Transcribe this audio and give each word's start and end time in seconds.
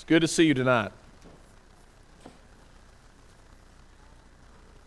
It's 0.00 0.06
good 0.06 0.22
to 0.22 0.28
see 0.28 0.44
you 0.44 0.54
tonight. 0.54 0.92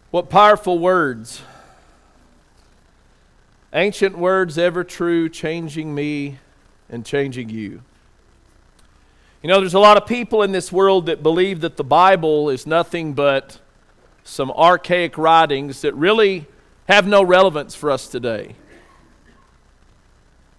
What 0.09 0.27
powerful 0.27 0.79
words. 0.79 1.43
Ancient 3.71 4.17
words 4.17 4.57
ever 4.57 4.83
true, 4.83 5.29
changing 5.29 5.93
me 5.93 6.39
and 6.89 7.05
changing 7.05 7.49
you. 7.49 7.83
You 9.43 9.49
know, 9.49 9.59
there's 9.59 9.75
a 9.75 9.79
lot 9.79 9.97
of 9.97 10.07
people 10.07 10.41
in 10.41 10.51
this 10.51 10.71
world 10.71 11.05
that 11.05 11.21
believe 11.21 11.61
that 11.61 11.77
the 11.77 11.83
Bible 11.83 12.49
is 12.49 12.65
nothing 12.65 13.13
but 13.13 13.59
some 14.23 14.49
archaic 14.49 15.15
writings 15.15 15.81
that 15.81 15.93
really 15.93 16.47
have 16.89 17.05
no 17.05 17.21
relevance 17.21 17.75
for 17.75 17.91
us 17.91 18.07
today. 18.07 18.55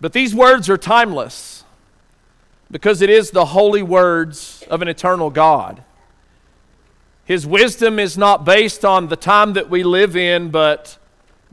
But 0.00 0.12
these 0.12 0.32
words 0.32 0.70
are 0.70 0.78
timeless 0.78 1.63
because 2.70 3.02
it 3.02 3.10
is 3.10 3.30
the 3.30 3.46
holy 3.46 3.82
words 3.82 4.64
of 4.68 4.82
an 4.82 4.88
eternal 4.88 5.30
God. 5.30 5.82
His 7.24 7.46
wisdom 7.46 7.98
is 7.98 8.18
not 8.18 8.44
based 8.44 8.84
on 8.84 9.08
the 9.08 9.16
time 9.16 9.54
that 9.54 9.70
we 9.70 9.82
live 9.82 10.16
in, 10.16 10.50
but 10.50 10.98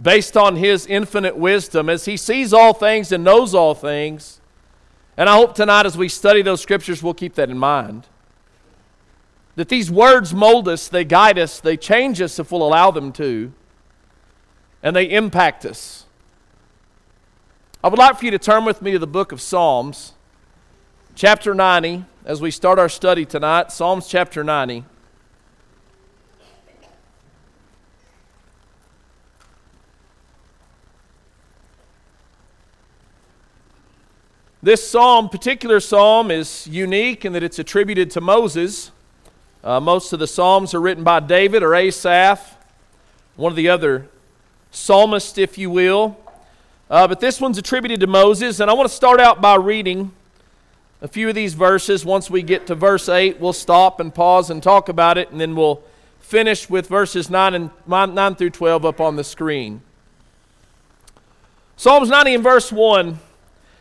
based 0.01 0.35
on 0.35 0.57
His 0.57 0.85
infinite 0.85 1.37
wisdom 1.37 1.89
as 1.89 2.05
He 2.05 2.17
sees 2.17 2.53
all 2.53 2.73
things 2.73 3.11
and 3.11 3.23
knows 3.23 3.55
all 3.55 3.73
things. 3.73 4.41
And 5.15 5.29
I 5.29 5.35
hope 5.35 5.55
tonight, 5.55 5.85
as 5.85 5.97
we 5.97 6.09
study 6.09 6.41
those 6.41 6.61
scriptures, 6.61 7.01
we'll 7.03 7.13
keep 7.13 7.35
that 7.35 7.49
in 7.49 7.57
mind. 7.57 8.07
That 9.55 9.69
these 9.69 9.91
words 9.91 10.33
mold 10.33 10.67
us, 10.67 10.87
they 10.87 11.05
guide 11.05 11.37
us, 11.37 11.59
they 11.59 11.77
change 11.77 12.21
us 12.21 12.39
if 12.39 12.51
we'll 12.51 12.63
allow 12.63 12.91
them 12.91 13.11
to, 13.13 13.53
and 14.81 14.95
they 14.95 15.05
impact 15.05 15.65
us. 15.65 16.05
I 17.83 17.87
would 17.87 17.99
like 17.99 18.17
for 18.17 18.25
you 18.25 18.31
to 18.31 18.39
turn 18.39 18.65
with 18.65 18.81
me 18.81 18.91
to 18.91 18.99
the 18.99 19.07
book 19.07 19.31
of 19.31 19.41
Psalms 19.41 20.13
chapter 21.21 21.53
90, 21.53 22.03
as 22.25 22.41
we 22.41 22.49
start 22.49 22.79
our 22.79 22.89
study 22.89 23.27
tonight, 23.27 23.71
Psalms 23.71 24.07
chapter 24.07 24.43
90. 24.43 24.83
This 34.63 34.89
psalm, 34.89 35.29
particular 35.29 35.79
psalm, 35.79 36.31
is 36.31 36.65
unique 36.65 37.23
in 37.23 37.33
that 37.33 37.43
it's 37.43 37.59
attributed 37.59 38.09
to 38.09 38.19
Moses. 38.19 38.89
Uh, 39.63 39.79
most 39.79 40.13
of 40.13 40.17
the 40.17 40.25
psalms 40.25 40.73
are 40.73 40.81
written 40.81 41.03
by 41.03 41.19
David 41.19 41.61
or 41.61 41.75
Asaph, 41.75 42.57
one 43.35 43.51
of 43.51 43.55
the 43.55 43.69
other 43.69 44.07
psalmists, 44.71 45.37
if 45.37 45.59
you 45.59 45.69
will. 45.69 46.17
Uh, 46.89 47.07
but 47.07 47.19
this 47.19 47.39
one's 47.39 47.59
attributed 47.59 47.99
to 47.99 48.07
Moses, 48.07 48.59
and 48.59 48.71
I 48.71 48.73
want 48.73 48.89
to 48.89 48.95
start 48.95 49.19
out 49.19 49.39
by 49.39 49.53
reading 49.53 50.13
a 51.01 51.07
few 51.07 51.27
of 51.27 51.35
these 51.35 51.55
verses. 51.55 52.05
Once 52.05 52.29
we 52.29 52.43
get 52.43 52.67
to 52.67 52.75
verse 52.75 53.09
8, 53.09 53.39
we'll 53.39 53.53
stop 53.53 53.99
and 53.99 54.13
pause 54.13 54.49
and 54.49 54.61
talk 54.61 54.87
about 54.87 55.17
it, 55.17 55.31
and 55.31 55.41
then 55.41 55.55
we'll 55.55 55.83
finish 56.19 56.69
with 56.69 56.87
verses 56.87 57.29
9, 57.29 57.53
and, 57.53 57.71
9 57.87 58.35
through 58.35 58.51
12 58.51 58.85
up 58.85 59.01
on 59.01 59.15
the 59.15 59.23
screen. 59.23 59.81
Psalms 61.75 62.09
90 62.09 62.35
and 62.35 62.43
verse 62.43 62.71
1 62.71 63.19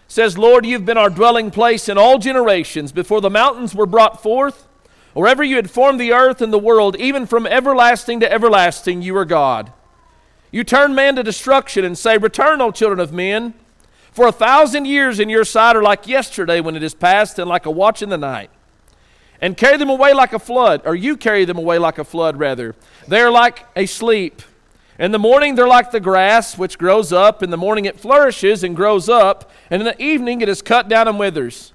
says, 0.09 0.39
Lord, 0.39 0.65
you've 0.65 0.87
been 0.87 0.97
our 0.97 1.11
dwelling 1.11 1.51
place 1.51 1.89
in 1.89 1.99
all 1.99 2.19
generations. 2.19 2.91
Before 2.91 3.21
the 3.21 3.31
mountains 3.31 3.75
were 3.75 3.87
brought 3.87 4.23
forth, 4.23 4.67
or 5.15 5.29
ever 5.29 5.45
you 5.45 5.57
had 5.57 5.71
formed 5.71 6.01
the 6.01 6.13
earth 6.13 6.41
and 6.41 6.53
the 6.53 6.59
world, 6.59 6.97
even 6.97 7.27
from 7.27 7.47
everlasting 7.47 8.21
to 8.21 8.33
everlasting, 8.33 9.03
you 9.03 9.17
are 9.17 9.25
God. 9.25 9.73
You 10.51 10.65
turn 10.65 10.95
man 10.95 11.17
to 11.17 11.23
destruction 11.23 11.85
and 11.85 11.97
say, 11.97 12.17
Return, 12.17 12.61
O 12.61 12.71
children 12.71 12.99
of 12.99 13.13
men. 13.13 13.55
For 14.13 14.27
a 14.27 14.33
thousand 14.33 14.87
years 14.87 15.21
in 15.21 15.29
your 15.29 15.45
sight 15.45 15.77
are 15.77 15.83
like 15.83 16.07
yesterday 16.07 16.61
when 16.61 16.77
it 16.77 16.83
is 16.83 16.95
past, 16.95 17.39
and 17.39 17.49
like 17.49 17.67
a 17.67 17.71
watch 17.71 18.03
in 18.03 18.09
the 18.09 18.19
night. 18.19 18.51
And 19.41 19.57
carry 19.57 19.77
them 19.77 19.89
away 19.89 20.13
like 20.13 20.33
a 20.33 20.39
flood, 20.39 20.83
or 20.85 20.95
you 20.95 21.17
carry 21.17 21.45
them 21.45 21.57
away 21.57 21.79
like 21.79 21.99
a 21.99 22.05
flood, 22.05 22.39
rather. 22.39 22.75
They 23.09 23.21
are 23.21 23.31
like 23.31 23.67
a 23.77 23.87
sleep. 23.87 24.43
In 24.99 25.13
the 25.13 25.19
morning 25.19 25.55
they're 25.55 25.67
like 25.67 25.93
the 25.93 26.01
grass 26.01 26.59
which 26.59 26.77
grows 26.77 27.11
up. 27.11 27.43
In 27.43 27.49
the 27.49 27.57
morning 27.57 27.87
it 27.87 27.99
flourishes 27.99 28.63
and 28.63 28.77
grows 28.77 29.09
up, 29.09 29.51
and 29.71 29.81
in 29.81 29.87
the 29.87 30.03
evening 30.03 30.43
it 30.43 30.49
is 30.49 30.61
cut 30.61 30.89
down 30.89 31.09
and 31.09 31.19
withers. 31.19 31.73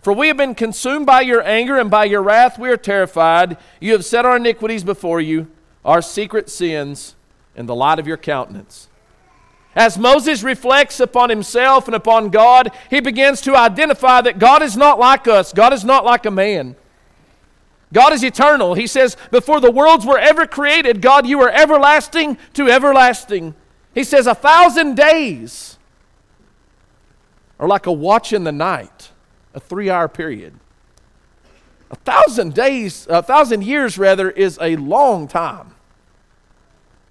For 0.00 0.12
we 0.12 0.28
have 0.28 0.36
been 0.36 0.54
consumed 0.54 1.04
by 1.04 1.22
your 1.22 1.42
anger, 1.42 1.76
and 1.76 1.90
by 1.90 2.04
your 2.04 2.22
wrath 2.22 2.58
we 2.58 2.70
are 2.70 2.76
terrified. 2.76 3.56
You 3.80 3.92
have 3.92 4.04
set 4.04 4.24
our 4.24 4.36
iniquities 4.36 4.84
before 4.84 5.20
you, 5.20 5.48
our 5.84 6.00
secret 6.00 6.48
sins, 6.48 7.16
in 7.56 7.66
the 7.66 7.74
light 7.74 7.98
of 7.98 8.06
your 8.06 8.16
countenance. 8.16 8.88
As 9.78 9.96
Moses 9.96 10.42
reflects 10.42 10.98
upon 10.98 11.30
himself 11.30 11.86
and 11.86 11.94
upon 11.94 12.30
God, 12.30 12.72
he 12.90 12.98
begins 12.98 13.40
to 13.42 13.54
identify 13.54 14.20
that 14.20 14.40
God 14.40 14.60
is 14.60 14.76
not 14.76 14.98
like 14.98 15.28
us, 15.28 15.52
God 15.52 15.72
is 15.72 15.84
not 15.84 16.04
like 16.04 16.26
a 16.26 16.32
man. 16.32 16.74
God 17.92 18.12
is 18.12 18.24
eternal. 18.24 18.74
He 18.74 18.88
says, 18.88 19.16
Before 19.30 19.60
the 19.60 19.70
worlds 19.70 20.04
were 20.04 20.18
ever 20.18 20.48
created, 20.48 21.00
God, 21.00 21.28
you 21.28 21.40
are 21.42 21.48
everlasting 21.48 22.38
to 22.54 22.68
everlasting. 22.68 23.54
He 23.94 24.02
says, 24.02 24.26
A 24.26 24.34
thousand 24.34 24.96
days 24.96 25.78
are 27.60 27.68
like 27.68 27.86
a 27.86 27.92
watch 27.92 28.32
in 28.32 28.42
the 28.42 28.50
night, 28.50 29.12
a 29.54 29.60
three 29.60 29.90
hour 29.90 30.08
period. 30.08 30.54
A 31.92 31.96
thousand 31.96 32.52
days, 32.52 33.06
a 33.08 33.22
thousand 33.22 33.62
years 33.62 33.96
rather, 33.96 34.28
is 34.28 34.58
a 34.60 34.74
long 34.74 35.28
time. 35.28 35.76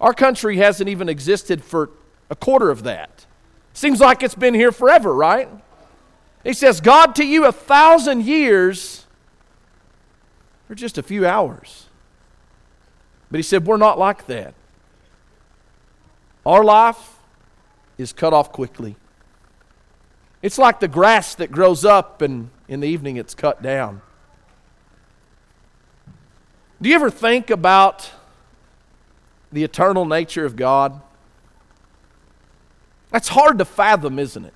Our 0.02 0.12
country 0.12 0.58
hasn't 0.58 0.90
even 0.90 1.08
existed 1.08 1.64
for 1.64 1.88
a 2.30 2.36
quarter 2.36 2.70
of 2.70 2.82
that. 2.84 3.26
Seems 3.72 4.00
like 4.00 4.22
it's 4.22 4.34
been 4.34 4.54
here 4.54 4.72
forever, 4.72 5.14
right? 5.14 5.48
He 6.44 6.52
says, 6.52 6.80
God, 6.80 7.14
to 7.16 7.24
you, 7.24 7.46
a 7.46 7.52
thousand 7.52 8.24
years 8.24 9.06
are 10.70 10.74
just 10.74 10.98
a 10.98 11.02
few 11.02 11.26
hours. 11.26 11.86
But 13.30 13.38
he 13.38 13.42
said, 13.42 13.66
We're 13.66 13.76
not 13.76 13.98
like 13.98 14.26
that. 14.26 14.54
Our 16.46 16.64
life 16.64 17.16
is 17.98 18.12
cut 18.12 18.32
off 18.32 18.52
quickly. 18.52 18.96
It's 20.40 20.58
like 20.58 20.80
the 20.80 20.88
grass 20.88 21.34
that 21.34 21.50
grows 21.50 21.84
up 21.84 22.22
and 22.22 22.50
in 22.68 22.80
the 22.80 22.88
evening 22.88 23.16
it's 23.16 23.34
cut 23.34 23.62
down. 23.62 24.02
Do 26.80 26.88
you 26.88 26.94
ever 26.94 27.10
think 27.10 27.50
about 27.50 28.10
the 29.50 29.64
eternal 29.64 30.04
nature 30.04 30.44
of 30.44 30.54
God? 30.54 31.00
That's 33.10 33.28
hard 33.28 33.58
to 33.58 33.64
fathom, 33.64 34.18
isn't 34.18 34.44
it? 34.44 34.54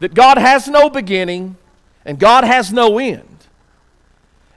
That 0.00 0.14
God 0.14 0.38
has 0.38 0.68
no 0.68 0.90
beginning 0.90 1.56
and 2.04 2.18
God 2.18 2.44
has 2.44 2.72
no 2.72 2.98
end. 2.98 3.46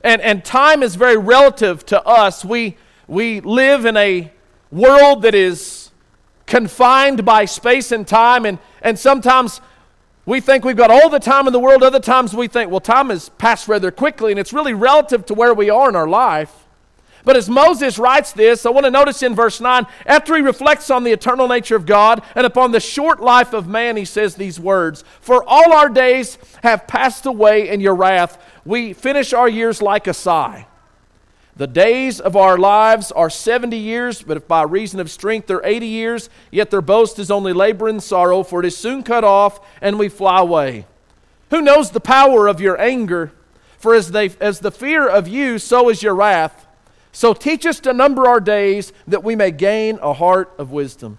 And, 0.03 0.21
and 0.21 0.43
time 0.43 0.83
is 0.83 0.95
very 0.95 1.17
relative 1.17 1.85
to 1.87 2.03
us. 2.05 2.43
We, 2.43 2.77
we 3.07 3.39
live 3.39 3.85
in 3.85 3.97
a 3.97 4.31
world 4.71 5.21
that 5.23 5.35
is 5.35 5.91
confined 6.45 7.23
by 7.23 7.45
space 7.45 7.91
and 7.91 8.07
time, 8.07 8.45
and, 8.45 8.57
and 8.81 8.97
sometimes 8.97 9.61
we 10.25 10.39
think 10.39 10.65
we've 10.65 10.77
got 10.77 10.91
all 10.91 11.09
the 11.09 11.19
time 11.19 11.47
in 11.47 11.53
the 11.53 11.59
world. 11.59 11.83
Other 11.83 11.99
times 11.99 12.35
we 12.35 12.47
think, 12.47 12.71
well, 12.71 12.79
time 12.79 13.09
has 13.09 13.29
passed 13.29 13.67
rather 13.67 13.91
quickly, 13.91 14.31
and 14.31 14.39
it's 14.39 14.53
really 14.53 14.73
relative 14.73 15.25
to 15.27 15.33
where 15.33 15.53
we 15.53 15.69
are 15.69 15.89
in 15.89 15.95
our 15.95 16.07
life. 16.07 16.60
But 17.23 17.37
as 17.37 17.49
Moses 17.49 17.99
writes 17.99 18.31
this, 18.31 18.65
I 18.65 18.69
want 18.69 18.85
to 18.85 18.91
notice 18.91 19.21
in 19.21 19.35
verse 19.35 19.61
9, 19.61 19.85
after 20.05 20.35
he 20.35 20.41
reflects 20.41 20.89
on 20.89 21.03
the 21.03 21.11
eternal 21.11 21.47
nature 21.47 21.75
of 21.75 21.85
God 21.85 22.23
and 22.35 22.45
upon 22.45 22.71
the 22.71 22.79
short 22.79 23.21
life 23.21 23.53
of 23.53 23.67
man, 23.67 23.97
he 23.97 24.05
says 24.05 24.35
these 24.35 24.59
words 24.59 25.03
For 25.21 25.43
all 25.47 25.73
our 25.73 25.89
days 25.89 26.37
have 26.63 26.87
passed 26.87 27.25
away 27.25 27.69
in 27.69 27.79
your 27.79 27.95
wrath. 27.95 28.43
We 28.65 28.93
finish 28.93 29.33
our 29.33 29.49
years 29.49 29.81
like 29.81 30.07
a 30.07 30.13
sigh. 30.13 30.67
The 31.55 31.67
days 31.67 32.19
of 32.19 32.35
our 32.35 32.57
lives 32.57 33.11
are 33.11 33.29
70 33.29 33.77
years, 33.77 34.23
but 34.23 34.37
if 34.37 34.47
by 34.47 34.63
reason 34.63 34.99
of 34.99 35.11
strength 35.11 35.47
they're 35.47 35.63
80 35.63 35.85
years, 35.85 36.29
yet 36.49 36.71
their 36.71 36.81
boast 36.81 37.19
is 37.19 37.29
only 37.29 37.53
labor 37.53 37.87
and 37.87 38.01
sorrow, 38.01 38.41
for 38.41 38.61
it 38.61 38.65
is 38.65 38.77
soon 38.77 39.03
cut 39.03 39.23
off 39.23 39.59
and 39.81 39.99
we 39.99 40.09
fly 40.09 40.39
away. 40.39 40.87
Who 41.51 41.61
knows 41.61 41.91
the 41.91 41.99
power 41.99 42.47
of 42.47 42.61
your 42.61 42.79
anger? 42.79 43.33
For 43.77 43.93
as, 43.93 44.11
they, 44.11 44.29
as 44.39 44.61
the 44.61 44.71
fear 44.71 45.07
of 45.07 45.27
you, 45.27 45.59
so 45.59 45.89
is 45.89 46.01
your 46.01 46.15
wrath. 46.15 46.65
So 47.11 47.33
teach 47.33 47.65
us 47.65 47.79
to 47.81 47.93
number 47.93 48.27
our 48.27 48.39
days 48.39 48.93
that 49.07 49.23
we 49.23 49.35
may 49.35 49.51
gain 49.51 49.99
a 50.01 50.13
heart 50.13 50.53
of 50.57 50.71
wisdom. 50.71 51.17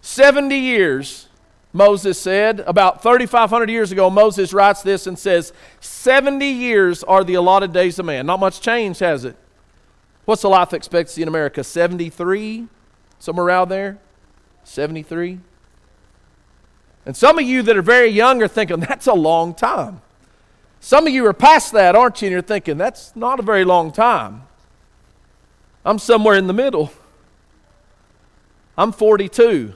70 0.00 0.56
years, 0.56 1.28
Moses 1.72 2.20
said. 2.20 2.60
About 2.60 3.02
3,500 3.02 3.68
years 3.68 3.92
ago, 3.92 4.10
Moses 4.10 4.52
writes 4.52 4.82
this 4.82 5.06
and 5.06 5.18
says, 5.18 5.52
70 5.80 6.46
years 6.46 7.02
are 7.04 7.24
the 7.24 7.34
allotted 7.34 7.72
days 7.72 7.98
of 7.98 8.06
man. 8.06 8.26
Not 8.26 8.40
much 8.40 8.60
change, 8.60 9.00
has 9.00 9.24
it? 9.24 9.36
What's 10.24 10.42
the 10.42 10.48
life 10.48 10.72
expectancy 10.72 11.22
in 11.22 11.28
America? 11.28 11.64
73? 11.64 12.68
Somewhere 13.18 13.46
around 13.46 13.70
there? 13.70 13.98
73? 14.64 15.40
And 17.06 17.16
some 17.16 17.38
of 17.38 17.44
you 17.44 17.62
that 17.62 17.76
are 17.76 17.82
very 17.82 18.08
young 18.08 18.42
are 18.42 18.48
thinking, 18.48 18.80
that's 18.80 19.06
a 19.06 19.14
long 19.14 19.54
time. 19.54 20.02
Some 20.80 21.06
of 21.06 21.12
you 21.12 21.26
are 21.26 21.32
past 21.32 21.72
that, 21.72 21.96
aren't 21.96 22.22
you? 22.22 22.26
And 22.26 22.32
you're 22.32 22.42
thinking, 22.42 22.78
that's 22.78 23.14
not 23.16 23.40
a 23.40 23.42
very 23.42 23.64
long 23.64 23.92
time. 23.92 24.42
I'm 25.84 25.98
somewhere 25.98 26.36
in 26.36 26.46
the 26.46 26.52
middle. 26.52 26.92
I'm 28.76 28.92
42. 28.92 29.74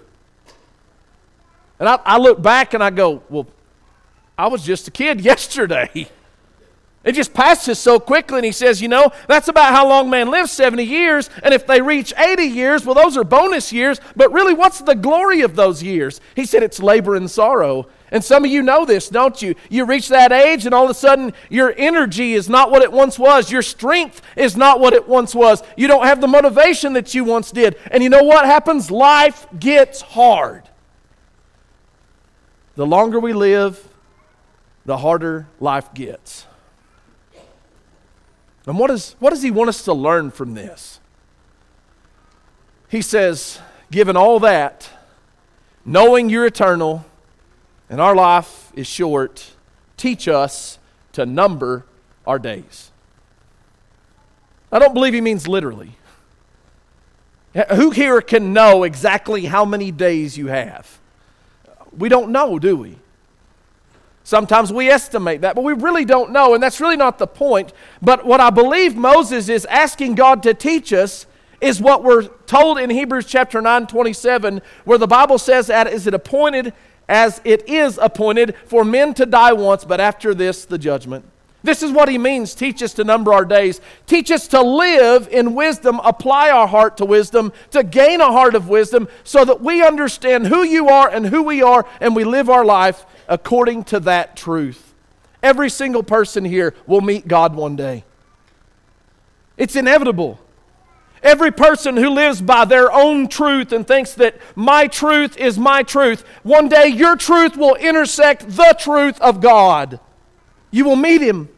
And 1.81 1.88
I, 1.88 1.99
I 2.04 2.19
look 2.19 2.40
back 2.40 2.75
and 2.75 2.84
I 2.84 2.90
go, 2.90 3.22
well, 3.28 3.46
I 4.38 4.46
was 4.46 4.62
just 4.62 4.88
a 4.88 4.90
kid 4.90 5.20
yesterday. 5.25 6.08
It 7.05 7.12
just 7.12 7.34
passes 7.34 7.81
so 7.81 7.98
quickly, 7.98 8.38
and 8.38 8.44
he 8.44 8.52
says, 8.52 8.81
You 8.81 8.87
know, 8.87 9.10
that's 9.26 9.48
about 9.48 9.72
how 9.72 9.88
long 9.88 10.08
man 10.08 10.31
lives 10.31 10.52
70 10.52 10.84
years. 10.84 11.31
And 11.43 11.52
if 11.52 11.66
they 11.66 11.81
reach 11.81 12.14
80 12.16 12.44
years, 12.44 12.87
well, 12.87 12.94
those 12.94 13.16
are 13.16 13.25
bonus 13.25 13.72
years. 13.72 14.00
But 14.14 14.32
really, 14.32 14.55
what's 14.55 14.81
the 14.81 14.94
glory 14.94 15.40
of 15.40 15.56
those 15.56 15.82
years? 15.82 16.20
He 16.37 16.46
said, 16.46 16.62
It's 16.62 16.81
labor 16.81 17.16
and 17.16 17.28
sorrow. 17.28 17.88
And 18.12 18.23
some 18.23 18.44
of 18.44 18.50
you 18.50 18.61
know 18.62 18.85
this, 18.85 19.09
don't 19.09 19.41
you? 19.41 19.55
You 19.70 19.87
reach 19.87 20.11
that 20.11 20.32
age, 20.32 20.67
and 20.67 20.75
all 20.75 20.85
of 20.85 20.91
a 20.91 20.94
sudden, 20.94 21.32
your 21.49 21.75
energy 21.79 22.35
is 22.35 22.47
not 22.47 22.70
what 22.70 22.82
it 22.82 22.93
once 22.93 23.19
was. 23.19 23.50
Your 23.50 23.62
strength 23.62 24.20
is 24.37 24.55
not 24.55 24.81
what 24.81 24.93
it 24.93 25.09
once 25.09 25.35
was. 25.35 25.62
You 25.79 25.88
don't 25.88 26.05
have 26.05 26.20
the 26.20 26.29
motivation 26.29 26.93
that 26.93 27.14
you 27.14 27.25
once 27.25 27.50
did. 27.50 27.75
And 27.91 28.03
you 28.03 28.11
know 28.11 28.23
what 28.23 28.44
happens? 28.44 28.91
Life 28.91 29.47
gets 29.59 30.03
hard. 30.03 30.69
The 32.75 32.87
longer 32.87 33.19
we 33.19 33.32
live, 33.32 33.88
the 34.85 34.99
harder 34.99 35.49
life 35.58 35.94
gets. 35.94 36.47
And 38.67 38.79
what, 38.79 38.91
is, 38.91 39.17
what 39.20 39.31
does 39.31 39.43
he 39.43 39.50
want 39.50 39.70
us 39.70 39.85
to 39.85 39.94
learn 39.94 40.31
from 40.31 40.53
this? 40.53 41.00
He 42.91 43.00
says, 43.00 43.58
given 43.91 44.19
all 44.19 44.38
that, 44.41 44.91
knowing 45.87 46.29
you're 46.29 46.44
eternal 46.44 47.06
and 47.93 48.00
our 48.00 48.17
life 48.17 48.73
is 48.75 48.87
short, 48.87 49.53
teach 49.99 50.27
us 50.27 50.79
to 51.12 51.27
number 51.27 51.85
our 52.27 52.39
days. 52.39 52.91
I 54.73 54.79
don't 54.79 54.94
believe 54.94 55.12
he 55.12 55.21
means 55.21 55.47
literally. 55.47 55.93
Who 57.75 57.91
here 57.91 58.23
can 58.23 58.55
know 58.55 58.85
exactly 58.85 59.44
how 59.44 59.67
many 59.67 59.91
days 59.91 60.39
you 60.39 60.47
have? 60.47 61.00
We 61.94 62.09
don't 62.09 62.33
know, 62.33 62.59
do 62.59 62.77
we? 62.77 62.97
Sometimes 64.25 64.73
we 64.73 64.89
estimate 64.89 65.43
that, 65.43 65.55
but 65.55 65.62
we 65.62 65.75
really 65.75 66.06
don't 66.06 66.33
know, 66.33 66.55
and 66.55 66.62
that's 66.62 66.81
really 66.81 66.97
not 66.97 67.19
the 67.19 67.27
point. 67.27 67.75
But 68.00 68.25
what 68.25 68.41
I 68.41 68.49
believe 68.49 68.97
Moses 68.97 69.50
is 69.50 69.67
asking 69.67 70.15
God 70.15 70.43
to 70.44 70.55
teach 70.55 70.94
us 70.94 71.27
is 71.61 71.79
what 71.79 72.03
we're 72.03 72.29
told 72.47 72.79
in 72.79 72.89
Hebrews 72.89 73.27
chapter 73.27 73.61
9, 73.61 73.87
27, 73.87 74.62
where 74.87 74.97
the 74.97 75.06
Bible 75.06 75.37
says 75.37 75.67
that 75.67 75.89
is 75.89 76.06
it 76.06 76.15
appointed 76.15 76.73
as 77.08 77.40
it 77.44 77.69
is 77.69 77.99
appointed 77.99 78.54
for 78.66 78.84
men 78.84 79.14
to 79.14 79.26
die 79.26 79.52
once, 79.52 79.84
but 79.84 80.00
after 80.00 80.34
this, 80.34 80.64
the 80.64 80.78
judgment. 80.78 81.25
This 81.64 81.82
is 81.82 81.93
what 81.93 82.08
he 82.08 82.19
means 82.19 82.54
teach 82.54 82.82
us 82.82 82.93
to 82.94 83.04
number 83.04 83.32
our 83.32 83.44
days. 83.44 83.81
Teach 84.06 84.31
us 84.31 84.49
to 84.49 84.60
live 84.60 85.28
in 85.28 85.54
wisdom, 85.54 86.00
apply 86.02 86.50
our 86.50 86.66
heart 86.66 86.96
to 86.96 87.04
wisdom, 87.04 87.52
to 87.70 87.84
gain 87.84 88.20
a 88.20 88.32
heart 88.32 88.54
of 88.54 88.69
wisdom, 88.69 89.08
so 89.22 89.44
that 89.44 89.60
we 89.60 89.84
understand 89.84 90.49
who 90.49 90.64
you 90.64 90.88
are 90.88 91.08
and 91.08 91.26
who 91.26 91.43
we 91.43 91.62
are, 91.62 91.87
and 92.00 92.16
we 92.16 92.25
live 92.25 92.50
our 92.50 92.64
life 92.64 93.06
according 93.28 93.84
to 93.84 94.00
that 94.00 94.37
truth. 94.37 94.93
Every 95.43 95.70
single 95.70 96.02
person 96.02 96.44
here 96.44 96.75
will 96.87 97.00
meet 97.00 97.28
God 97.28 97.55
one 97.55 97.76
day. 97.76 98.05
It's 99.56 99.76
inevitable. 99.76 100.40
Every 101.22 101.52
person 101.52 101.96
who 101.96 102.10
lives 102.10 102.40
by 102.40 102.64
their 102.64 102.92
own 102.92 103.28
truth 103.28 103.70
and 103.70 103.86
thinks 103.86 104.14
that 104.14 104.36
my 104.56 104.88
truth 104.88 105.36
is 105.36 105.56
my 105.56 105.84
truth, 105.84 106.24
one 106.42 106.69
day 106.69 106.88
your 106.88 107.16
truth 107.16 107.56
will 107.56 107.76
intersect 107.76 108.48
the 108.48 108.74
truth 108.78 109.20
of 109.20 109.40
God. 109.40 110.00
You 110.72 110.84
will 110.84 110.96
meet 110.96 111.20
Him. 111.20 111.48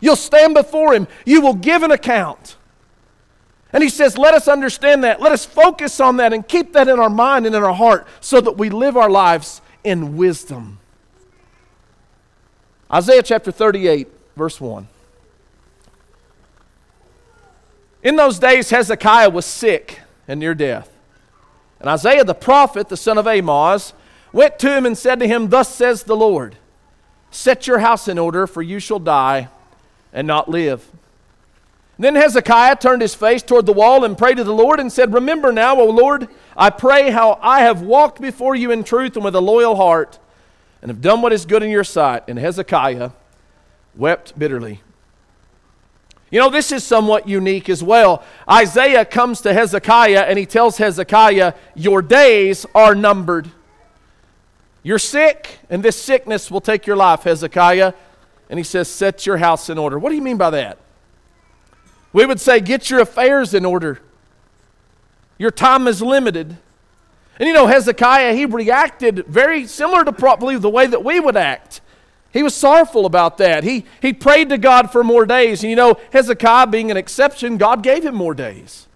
You'll 0.00 0.16
stand 0.16 0.54
before 0.54 0.94
Him. 0.94 1.06
You 1.24 1.40
will 1.40 1.54
give 1.54 1.84
an 1.84 1.92
account. 1.92 2.56
And 3.72 3.82
He 3.82 3.88
says, 3.88 4.18
let 4.18 4.34
us 4.34 4.48
understand 4.48 5.04
that. 5.04 5.20
Let 5.20 5.30
us 5.30 5.44
focus 5.44 6.00
on 6.00 6.16
that 6.16 6.32
and 6.32 6.46
keep 6.46 6.72
that 6.72 6.88
in 6.88 6.98
our 6.98 7.10
mind 7.10 7.46
and 7.46 7.54
in 7.54 7.62
our 7.62 7.74
heart 7.74 8.08
so 8.20 8.40
that 8.40 8.58
we 8.58 8.68
live 8.68 8.96
our 8.96 9.10
lives 9.10 9.62
in 9.84 10.16
wisdom. 10.16 10.80
Isaiah 12.92 13.22
chapter 13.22 13.52
38, 13.52 14.08
verse 14.36 14.60
1. 14.60 14.88
In 18.04 18.16
those 18.16 18.38
days, 18.38 18.68
Hezekiah 18.68 19.30
was 19.30 19.46
sick 19.46 20.02
and 20.28 20.38
near 20.38 20.54
death. 20.54 20.90
And 21.80 21.88
Isaiah 21.88 22.22
the 22.22 22.34
prophet, 22.34 22.90
the 22.90 22.96
son 22.96 23.18
of 23.18 23.26
Amoz, 23.26 23.94
went 24.32 24.58
to 24.58 24.76
him 24.76 24.84
and 24.84 24.96
said 24.96 25.18
to 25.20 25.26
him, 25.26 25.48
Thus 25.48 25.74
says 25.74 26.04
the 26.04 26.14
Lord, 26.14 26.56
Set 27.30 27.66
your 27.66 27.78
house 27.78 28.06
in 28.06 28.18
order, 28.18 28.46
for 28.46 28.62
you 28.62 28.78
shall 28.78 28.98
die 28.98 29.48
and 30.12 30.26
not 30.26 30.48
live. 30.48 30.88
Then 31.98 32.14
Hezekiah 32.14 32.76
turned 32.76 33.02
his 33.02 33.14
face 33.14 33.42
toward 33.42 33.66
the 33.66 33.72
wall 33.72 34.04
and 34.04 34.18
prayed 34.18 34.36
to 34.36 34.44
the 34.44 34.52
Lord 34.52 34.80
and 34.80 34.92
said, 34.92 35.14
Remember 35.14 35.52
now, 35.52 35.80
O 35.80 35.86
Lord, 35.86 36.28
I 36.56 36.70
pray 36.70 37.10
how 37.10 37.38
I 37.40 37.60
have 37.60 37.82
walked 37.82 38.20
before 38.20 38.54
you 38.54 38.70
in 38.70 38.84
truth 38.84 39.16
and 39.16 39.24
with 39.24 39.34
a 39.34 39.40
loyal 39.40 39.76
heart 39.76 40.18
and 40.82 40.90
have 40.90 41.00
done 41.00 41.22
what 41.22 41.32
is 41.32 41.46
good 41.46 41.62
in 41.62 41.70
your 41.70 41.84
sight. 41.84 42.24
And 42.28 42.38
Hezekiah 42.38 43.10
wept 43.96 44.38
bitterly. 44.38 44.80
You 46.34 46.40
know, 46.40 46.50
this 46.50 46.72
is 46.72 46.82
somewhat 46.82 47.28
unique 47.28 47.68
as 47.68 47.80
well. 47.80 48.24
Isaiah 48.50 49.04
comes 49.04 49.40
to 49.42 49.54
Hezekiah 49.54 50.22
and 50.22 50.36
he 50.36 50.46
tells 50.46 50.78
Hezekiah, 50.78 51.54
Your 51.76 52.02
days 52.02 52.66
are 52.74 52.96
numbered. 52.96 53.52
You're 54.82 54.98
sick, 54.98 55.60
and 55.70 55.80
this 55.80 55.94
sickness 55.94 56.50
will 56.50 56.60
take 56.60 56.88
your 56.88 56.96
life, 56.96 57.22
Hezekiah. 57.22 57.92
And 58.50 58.58
he 58.58 58.64
says, 58.64 58.88
Set 58.88 59.26
your 59.26 59.36
house 59.36 59.70
in 59.70 59.78
order. 59.78 59.96
What 59.96 60.08
do 60.08 60.16
you 60.16 60.22
mean 60.22 60.36
by 60.36 60.50
that? 60.50 60.78
We 62.12 62.26
would 62.26 62.40
say, 62.40 62.58
Get 62.58 62.90
your 62.90 62.98
affairs 62.98 63.54
in 63.54 63.64
order. 63.64 64.02
Your 65.38 65.52
time 65.52 65.86
is 65.86 66.02
limited. 66.02 66.56
And 67.38 67.46
you 67.46 67.54
know, 67.54 67.68
Hezekiah, 67.68 68.34
he 68.34 68.44
reacted 68.44 69.24
very 69.28 69.68
similar 69.68 70.04
to 70.04 70.12
probably 70.12 70.58
the 70.58 70.68
way 70.68 70.88
that 70.88 71.04
we 71.04 71.20
would 71.20 71.36
act. 71.36 71.80
He 72.34 72.42
was 72.42 72.54
sorrowful 72.54 73.06
about 73.06 73.38
that. 73.38 73.62
He, 73.62 73.86
he 74.02 74.12
prayed 74.12 74.48
to 74.48 74.58
God 74.58 74.90
for 74.90 75.04
more 75.04 75.24
days. 75.24 75.62
And 75.62 75.70
you 75.70 75.76
know, 75.76 75.96
Hezekiah 76.12 76.66
being 76.66 76.90
an 76.90 76.96
exception, 76.96 77.58
God 77.58 77.84
gave 77.84 78.04
him 78.04 78.16
more 78.16 78.34
days. 78.34 78.88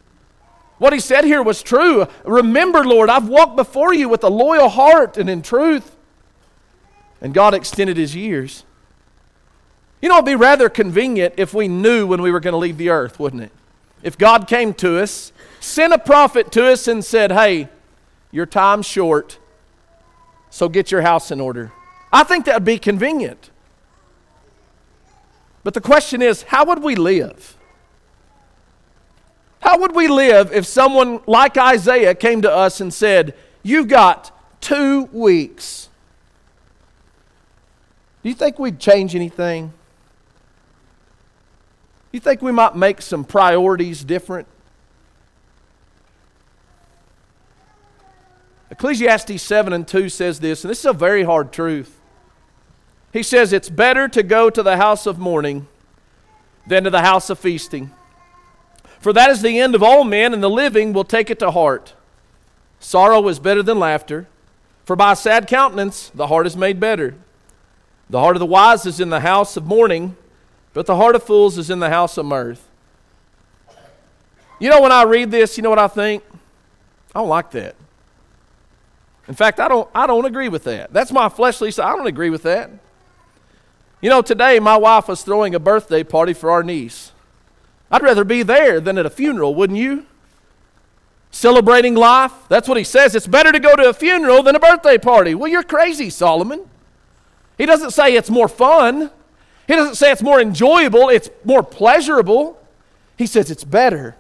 What 0.79 0.93
he 0.93 0.99
said 0.99 1.25
here 1.25 1.41
was 1.41 1.63
true. 1.63 2.09
Remember, 2.25 2.85
Lord, 2.85 3.09
I've 3.09 3.29
walked 3.29 3.55
before 3.55 3.95
you 3.95 4.09
with 4.09 4.25
a 4.25 4.29
loyal 4.29 4.69
heart 4.69 5.17
and 5.17 5.31
in 5.31 5.43
truth. 5.43 5.95
And 7.21 7.33
God 7.33 7.55
extended 7.55 7.97
his 7.97 8.17
years. 8.17 8.65
You 10.03 10.09
know, 10.09 10.17
it'd 10.17 10.27
be 10.27 10.35
rather 10.35 10.69
convenient 10.69 11.35
if 11.37 11.55
we 11.55 11.69
knew 11.69 12.09
when 12.09 12.21
we 12.21 12.33
were 12.33 12.41
going 12.41 12.53
to 12.53 12.59
leave 12.59 12.77
the 12.77 12.91
earth, 12.91 13.21
wouldn't 13.21 13.45
it? 13.45 13.53
If 14.03 14.19
God 14.19 14.49
came 14.49 14.75
to 14.75 15.01
us, 15.01 15.33
sent 15.61 15.93
a 15.93 15.99
prophet 15.99 16.51
to 16.53 16.67
us, 16.67 16.89
and 16.89 17.05
said, 17.05 17.31
Hey, 17.31 17.69
your 18.33 18.47
time's 18.47 18.87
short, 18.87 19.39
so 20.51 20.69
get 20.69 20.91
your 20.91 21.03
house 21.03 21.31
in 21.31 21.41
order. 21.41 21.73
I 22.13 22.25
think 22.25 22.47
that 22.47 22.55
would 22.55 22.65
be 22.65 22.79
convenient. 22.79 23.51
But 25.65 25.75
the 25.75 25.81
question 25.81 26.23
is, 26.23 26.43
how 26.43 26.65
would 26.65 26.83
we 26.83 26.95
live? 26.95 27.57
How 29.61 29.79
would 29.81 29.95
we 29.95 30.09
live 30.09 30.53
if 30.53 30.65
someone 30.65 31.21
like 31.27 31.59
Isaiah 31.59 32.15
came 32.15 32.43
to 32.43 32.51
us 32.51 32.81
and 32.81 32.93
said, 32.93 33.35
You've 33.63 33.89
got 33.89 34.31
two 34.61 35.05
weeks? 35.13 35.89
Do 38.23 38.29
you 38.29 38.35
think 38.35 38.59
we'd 38.59 38.79
change 38.79 39.15
anything? 39.15 39.73
You 42.13 42.21
think 42.21 42.41
we 42.41 42.53
might 42.53 42.75
make 42.75 43.03
some 43.03 43.25
priorities 43.25 44.03
different? 44.05 44.49
Ecclesiastes 48.71 49.43
7 49.43 49.73
and 49.73 49.87
2 49.87 50.09
says 50.09 50.41
this, 50.41 50.65
and 50.65 50.71
this 50.71 50.81
is 50.81 50.87
a 50.87 50.93
very 50.93 51.25
hard 51.25 51.53
truth. 51.53 51.98
He 53.19 53.25
says, 53.25 53.53
It's 53.53 53.69
better 53.69 54.07
to 54.07 54.23
go 54.23 54.49
to 54.49 54.63
the 54.63 54.77
house 54.77 55.05
of 55.05 55.19
mourning 55.19 55.67
than 56.69 56.85
to 56.85 56.91
the 56.91 57.01
house 57.01 57.31
of 57.31 57.41
feasting. 57.41 57.91
For 59.01 59.13
that 59.13 59.29
is 59.29 59.43
the 59.43 59.59
end 59.59 59.75
of 59.75 59.83
all 59.83 60.05
men, 60.05 60.33
and 60.33 60.41
the 60.41 60.49
living 60.49 60.93
will 60.93 61.03
take 61.03 61.29
it 61.29 61.41
to 61.41 61.51
heart. 61.51 61.95
Sorrow 62.79 63.27
is 63.27 63.41
better 63.41 63.61
than 63.61 63.81
laughter, 63.81 64.29
for 64.85 64.95
by 64.95 65.15
sad 65.15 65.49
countenance 65.49 66.11
the 66.11 66.29
heart 66.29 66.47
is 66.47 66.57
made 66.57 66.79
better. 66.79 67.17
The 68.09 68.21
heart 68.21 68.37
of 68.37 68.41
the 68.41 68.47
wise 68.47 68.87
is 68.87 69.01
in 69.01 69.11
the 69.11 69.19
house 69.19 69.57
of 69.57 69.67
mourning, 69.67 70.17
but 70.73 70.87
the 70.87 70.95
heart 70.95 71.17
of 71.17 71.25
fools 71.25 71.59
is 71.59 71.71
in 71.71 71.81
the 71.81 71.91
house 71.91 72.19
of 72.19 72.27
mirth. 72.27 72.69
You 74.61 74.71
know, 74.71 74.81
when 74.81 74.93
I 74.93 75.03
read 75.03 75.33
this, 75.33 75.57
you 75.57 75.65
know 75.65 75.71
what 75.71 75.81
I 75.81 75.89
think? 75.89 76.23
I 77.17 77.19
don't 77.19 77.29
like 77.29 77.51
that. 77.51 77.75
In 79.27 79.35
fact, 79.35 79.59
I 79.59 79.67
don't, 79.67 79.91
I 79.93 80.07
don't 80.07 80.25
agree 80.25 80.49
with 80.49 80.63
that. 80.65 80.93
That's 80.93 81.11
my 81.11 81.29
fleshly 81.29 81.73
side. 81.73 81.93
I 81.93 81.97
don't 81.97 82.07
agree 82.07 82.31
with 82.31 82.45
that. 82.45 82.71
You 84.01 84.11
know, 84.11 84.23
today 84.23 84.61
my 84.61 84.77
wife 84.77 85.09
was 85.09 85.23
throwing 85.23 85.55
a 85.55 85.61
birthday 85.61 86.05
party 86.05 86.33
for 86.33 86.51
our 86.51 86.63
niece. 86.63 87.13
I'd 87.91 88.03
rather 88.03 88.25
be 88.25 88.43
there 88.43 88.81
than 88.81 88.99
at 88.99 89.07
a 89.07 89.11
funeral, 89.11 89.55
wouldn't 89.55 89.79
you? 89.79 90.07
Celebrating 91.31 91.95
life. 91.95 92.33
That's 92.49 92.69
what 92.69 92.79
he 92.79 92.85
says. 92.85 93.15
It's 93.15 93.27
better 93.27 93.51
to 93.51 93.59
go 93.59 93.75
to 93.77 93.89
a 93.89 93.95
funeral 93.95 94.43
than 94.43 94.55
a 94.55 94.61
birthday 94.61 94.99
party. 94.99 95.35
Well, 95.35 95.51
you're 95.51 95.63
crazy, 95.63 96.11
Solomon. 96.11 96.69
He 97.57 97.67
doesn't 97.67 97.91
say 97.91 98.15
it's 98.15 98.31
more 98.31 98.47
fun, 98.47 99.11
he 99.67 99.75
doesn't 99.75 99.97
say 99.97 100.13
it's 100.13 100.23
more 100.23 100.41
enjoyable, 100.41 101.09
it's 101.09 101.29
more 101.45 101.63
pleasurable. 101.63 102.57
He 103.17 103.27
says 103.27 103.51
it's 103.51 103.65
better 103.65 104.17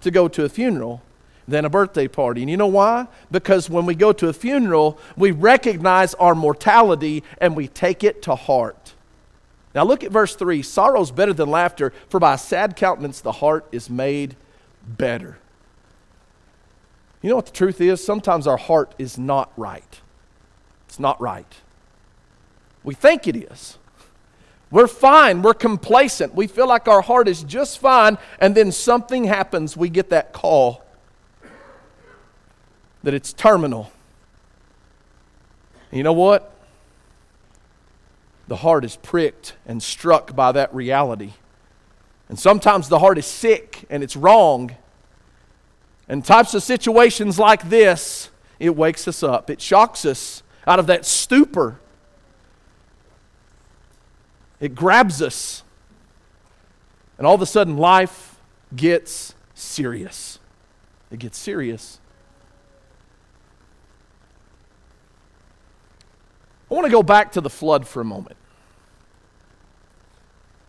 to 0.00 0.10
go 0.10 0.26
to 0.26 0.44
a 0.44 0.48
funeral 0.48 1.02
than 1.46 1.64
a 1.64 1.70
birthday 1.70 2.08
party. 2.08 2.42
And 2.42 2.50
you 2.50 2.56
know 2.56 2.66
why? 2.66 3.06
Because 3.30 3.70
when 3.70 3.86
we 3.86 3.94
go 3.94 4.12
to 4.12 4.28
a 4.28 4.32
funeral, 4.32 4.98
we 5.16 5.30
recognize 5.30 6.14
our 6.14 6.34
mortality 6.34 7.22
and 7.40 7.56
we 7.56 7.68
take 7.68 8.02
it 8.02 8.22
to 8.22 8.34
heart. 8.34 8.87
Now 9.78 9.84
look 9.84 10.02
at 10.02 10.10
verse 10.10 10.34
3 10.34 10.62
Sorrow's 10.62 11.12
better 11.12 11.32
than 11.32 11.52
laughter, 11.52 11.92
for 12.08 12.18
by 12.18 12.34
a 12.34 12.38
sad 12.38 12.74
countenance 12.74 13.20
the 13.20 13.30
heart 13.30 13.64
is 13.70 13.88
made 13.88 14.34
better. 14.84 15.38
You 17.22 17.30
know 17.30 17.36
what 17.36 17.46
the 17.46 17.52
truth 17.52 17.80
is? 17.80 18.04
Sometimes 18.04 18.48
our 18.48 18.56
heart 18.56 18.92
is 18.98 19.18
not 19.18 19.52
right. 19.56 20.00
It's 20.88 20.98
not 20.98 21.20
right. 21.20 21.46
We 22.82 22.92
think 22.92 23.28
it 23.28 23.36
is. 23.36 23.78
We're 24.72 24.88
fine. 24.88 25.42
We're 25.42 25.54
complacent. 25.54 26.34
We 26.34 26.48
feel 26.48 26.66
like 26.66 26.88
our 26.88 27.00
heart 27.00 27.28
is 27.28 27.44
just 27.44 27.78
fine, 27.78 28.18
and 28.40 28.56
then 28.56 28.72
something 28.72 29.22
happens. 29.26 29.76
We 29.76 29.90
get 29.90 30.10
that 30.10 30.32
call 30.32 30.84
that 33.04 33.14
it's 33.14 33.32
terminal. 33.32 33.92
And 35.92 35.98
you 35.98 36.02
know 36.02 36.14
what? 36.14 36.57
The 38.48 38.56
heart 38.56 38.84
is 38.84 38.96
pricked 38.96 39.54
and 39.66 39.82
struck 39.82 40.34
by 40.34 40.52
that 40.52 40.74
reality. 40.74 41.34
And 42.28 42.38
sometimes 42.38 42.88
the 42.88 42.98
heart 42.98 43.18
is 43.18 43.26
sick 43.26 43.84
and 43.88 44.02
it's 44.02 44.16
wrong. 44.16 44.74
And 46.08 46.24
types 46.24 46.54
of 46.54 46.62
situations 46.62 47.38
like 47.38 47.68
this, 47.68 48.30
it 48.58 48.74
wakes 48.74 49.06
us 49.06 49.22
up. 49.22 49.50
It 49.50 49.60
shocks 49.60 50.04
us 50.04 50.42
out 50.66 50.78
of 50.78 50.86
that 50.86 51.04
stupor 51.06 51.78
it 54.60 54.74
grabs 54.74 55.22
us. 55.22 55.62
And 57.16 57.26
all 57.26 57.34
of 57.34 57.42
a 57.42 57.46
sudden, 57.46 57.76
life 57.76 58.36
gets 58.74 59.34
serious. 59.54 60.38
It 61.10 61.18
gets 61.18 61.38
serious. 61.38 62.00
I 66.70 66.74
want 66.74 66.84
to 66.86 66.90
go 66.90 67.02
back 67.02 67.32
to 67.32 67.40
the 67.40 67.50
flood 67.50 67.86
for 67.86 68.00
a 68.00 68.04
moment. 68.04 68.36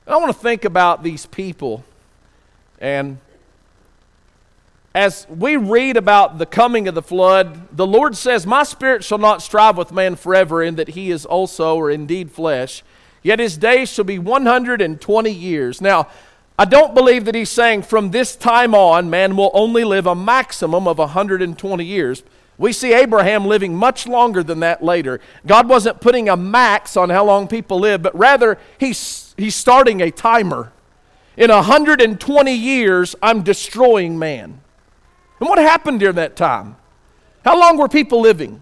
And 0.10 0.16
I 0.16 0.18
want 0.18 0.34
to 0.34 0.42
think 0.42 0.66
about 0.66 1.04
these 1.04 1.28
people. 1.28 1.86
And 2.80 3.20
as 4.96 5.28
we 5.30 5.56
read 5.56 5.98
about 5.98 6.40
the 6.40 6.48
coming 6.48 6.88
of 6.88 6.96
the 6.96 7.04
flood, 7.04 7.78
the 7.78 7.86
Lord 7.86 8.18
says, 8.18 8.48
My 8.48 8.64
spirit 8.64 9.04
shall 9.04 9.20
not 9.20 9.44
strive 9.44 9.78
with 9.78 9.92
man 9.92 10.16
forever, 10.16 10.64
in 10.64 10.78
that 10.78 10.88
he 10.88 11.12
is 11.12 11.28
also, 11.28 11.76
or 11.76 11.92
indeed, 11.92 12.32
flesh. 12.32 12.82
Yet 13.22 13.38
his 13.38 13.56
days 13.56 13.88
shall 13.88 14.04
be 14.04 14.18
120 14.18 15.30
years. 15.30 15.80
Now, 15.80 16.08
I 16.58 16.66
don't 16.66 16.96
believe 16.96 17.26
that 17.26 17.36
he's 17.36 17.52
saying 17.52 17.84
from 17.84 18.10
this 18.10 18.36
time 18.36 18.74
on, 18.74 19.12
man 19.12 19.36
will 19.36 19.52
only 19.54 19.84
live 19.84 20.08
a 20.08 20.16
maximum 20.16 20.88
of 20.88 20.98
120 20.98 21.86
years. 21.86 22.24
We 22.58 22.74
see 22.74 22.94
Abraham 22.94 23.46
living 23.46 23.76
much 23.76 24.08
longer 24.08 24.42
than 24.42 24.62
that 24.62 24.84
later. 24.84 25.22
God 25.46 25.70
wasn't 25.70 26.02
putting 26.02 26.30
a 26.30 26.36
max 26.36 26.98
on 26.98 27.12
how 27.12 27.24
long 27.26 27.48
people 27.48 27.80
live, 27.80 28.02
but 28.02 28.18
rather 28.18 28.58
he's, 28.80 29.29
he's 29.42 29.56
starting 29.56 30.02
a 30.02 30.12
timer. 30.12 30.72
In 31.38 31.50
120 31.50 32.54
years, 32.54 33.16
I'm 33.22 33.44
destroying 33.44 34.20
man. 34.20 34.62
And 35.40 35.50
what 35.50 35.58
happened 35.58 36.02
during 36.02 36.16
that 36.16 36.36
time? 36.36 36.76
How 37.46 37.60
long 37.60 37.78
were 37.78 37.88
people 37.88 38.20
living? 38.20 38.62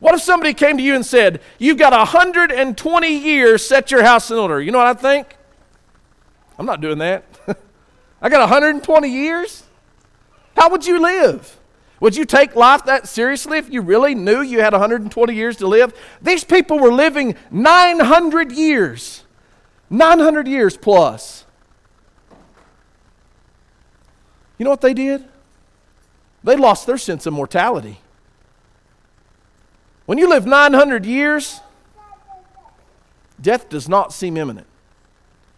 What 0.00 0.14
if 0.14 0.20
somebody 0.20 0.52
came 0.52 0.76
to 0.78 0.82
you 0.82 0.96
and 0.96 1.06
said, 1.06 1.40
You've 1.58 1.78
got 1.78 1.92
120 1.92 3.08
years, 3.08 3.64
set 3.64 3.92
your 3.92 4.02
house 4.02 4.30
in 4.32 4.36
order? 4.36 4.60
You 4.60 4.72
know 4.72 4.78
what 4.78 4.88
I 4.88 4.94
think? 4.94 5.36
I'm 6.58 6.66
not 6.66 6.80
doing 6.80 6.98
that. 6.98 7.24
I 8.20 8.28
got 8.28 8.40
120 8.40 9.08
years? 9.08 9.62
How 10.56 10.70
would 10.70 10.84
you 10.86 11.00
live? 11.00 11.58
Would 12.00 12.16
you 12.16 12.24
take 12.24 12.56
life 12.56 12.84
that 12.86 13.06
seriously 13.06 13.58
if 13.58 13.70
you 13.70 13.80
really 13.80 14.16
knew 14.16 14.42
you 14.42 14.60
had 14.60 14.72
120 14.72 15.34
years 15.34 15.56
to 15.58 15.68
live? 15.68 15.94
These 16.20 16.42
people 16.42 16.80
were 16.80 16.92
living 16.92 17.36
900 17.52 18.50
years. 18.50 19.22
900 19.92 20.48
years 20.48 20.76
plus. 20.76 21.44
You 24.56 24.64
know 24.64 24.70
what 24.70 24.80
they 24.80 24.94
did? 24.94 25.24
They 26.42 26.56
lost 26.56 26.86
their 26.86 26.96
sense 26.96 27.26
of 27.26 27.34
mortality. 27.34 28.00
When 30.06 30.16
you 30.16 30.28
live 30.28 30.46
900 30.46 31.04
years, 31.04 31.60
death 33.40 33.68
does 33.68 33.88
not 33.88 34.14
seem 34.14 34.38
imminent. 34.38 34.66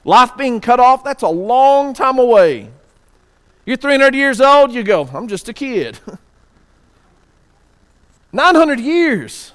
Life 0.05 0.37
being 0.37 0.61
cut 0.61 0.81
off, 0.81 1.05
that's 1.05 1.23
a 1.23 1.29
long 1.29 1.95
time 1.95 2.19
away. 2.19 2.71
You're 3.64 3.76
300 3.76 4.14
years 4.14 4.41
old, 4.41 4.73
you 4.73 4.83
go, 4.83 5.09
I'm 5.14 5.29
just 5.29 5.49
a 5.49 5.53
kid. 5.53 6.00
900 8.33 8.81
years. 8.81 9.53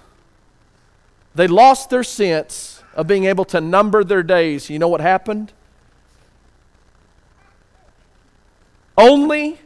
They 1.36 1.48
lost 1.48 1.90
their 1.90 2.04
sense 2.04 2.79
of 3.00 3.08
being 3.08 3.24
able 3.24 3.46
to 3.46 3.62
number 3.62 4.04
their 4.04 4.22
days. 4.22 4.70
You 4.70 4.78
know 4.78 4.90
what 4.90 5.00
happened? 5.00 5.54
Only 8.98 9.58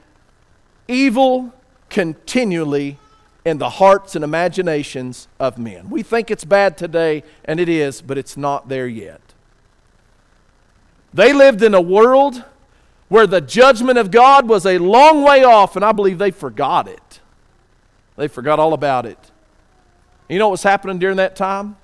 evil 0.87 1.51
continually 1.89 2.99
in 3.43 3.57
the 3.57 3.71
hearts 3.71 4.15
and 4.15 4.23
imaginations 4.23 5.27
of 5.39 5.57
men. 5.57 5.89
We 5.89 6.03
think 6.03 6.29
it's 6.29 6.45
bad 6.45 6.77
today, 6.77 7.23
and 7.43 7.59
it 7.59 7.67
is, 7.67 8.03
but 8.03 8.19
it's 8.19 8.37
not 8.37 8.69
there 8.69 8.87
yet. 8.87 9.33
They 11.11 11.33
lived 11.33 11.63
in 11.63 11.73
a 11.73 11.81
world 11.81 12.43
where 13.09 13.25
the 13.25 13.41
judgment 13.41 13.97
of 13.97 14.11
God 14.11 14.47
was 14.47 14.63
a 14.67 14.77
long 14.77 15.23
way 15.23 15.43
off, 15.43 15.75
and 15.75 15.83
I 15.83 15.91
believe 15.91 16.19
they 16.19 16.29
forgot 16.29 16.87
it. 16.87 17.19
They 18.15 18.27
forgot 18.27 18.59
all 18.59 18.73
about 18.73 19.07
it. 19.07 19.31
You 20.29 20.37
know 20.37 20.49
what 20.49 20.51
was 20.51 20.63
happening 20.63 20.99
during 20.99 21.17
that 21.17 21.35
time? 21.35 21.77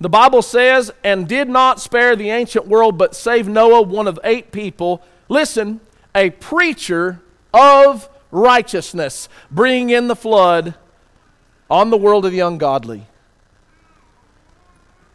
The 0.00 0.08
Bible 0.08 0.40
says, 0.40 0.90
and 1.04 1.28
did 1.28 1.48
not 1.48 1.78
spare 1.78 2.16
the 2.16 2.30
ancient 2.30 2.66
world, 2.66 2.96
but 2.96 3.14
saved 3.14 3.50
Noah, 3.50 3.82
one 3.82 4.08
of 4.08 4.18
eight 4.24 4.50
people. 4.50 5.02
Listen, 5.28 5.80
a 6.14 6.30
preacher 6.30 7.20
of 7.52 8.08
righteousness, 8.30 9.28
bringing 9.50 9.90
in 9.90 10.08
the 10.08 10.16
flood 10.16 10.74
on 11.68 11.90
the 11.90 11.98
world 11.98 12.24
of 12.24 12.32
the 12.32 12.40
ungodly. 12.40 13.06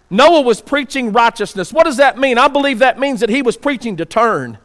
Noah 0.09 0.41
was 0.41 0.61
preaching 0.61 1.11
righteousness. 1.11 1.73
What 1.73 1.85
does 1.85 1.97
that 1.97 2.19
mean? 2.19 2.37
I 2.37 2.47
believe 2.47 2.79
that 2.79 2.99
means 2.99 3.19
that 3.21 3.29
he 3.29 3.41
was 3.41 3.57
preaching 3.57 3.97
to 3.97 4.05
turn, 4.05 4.59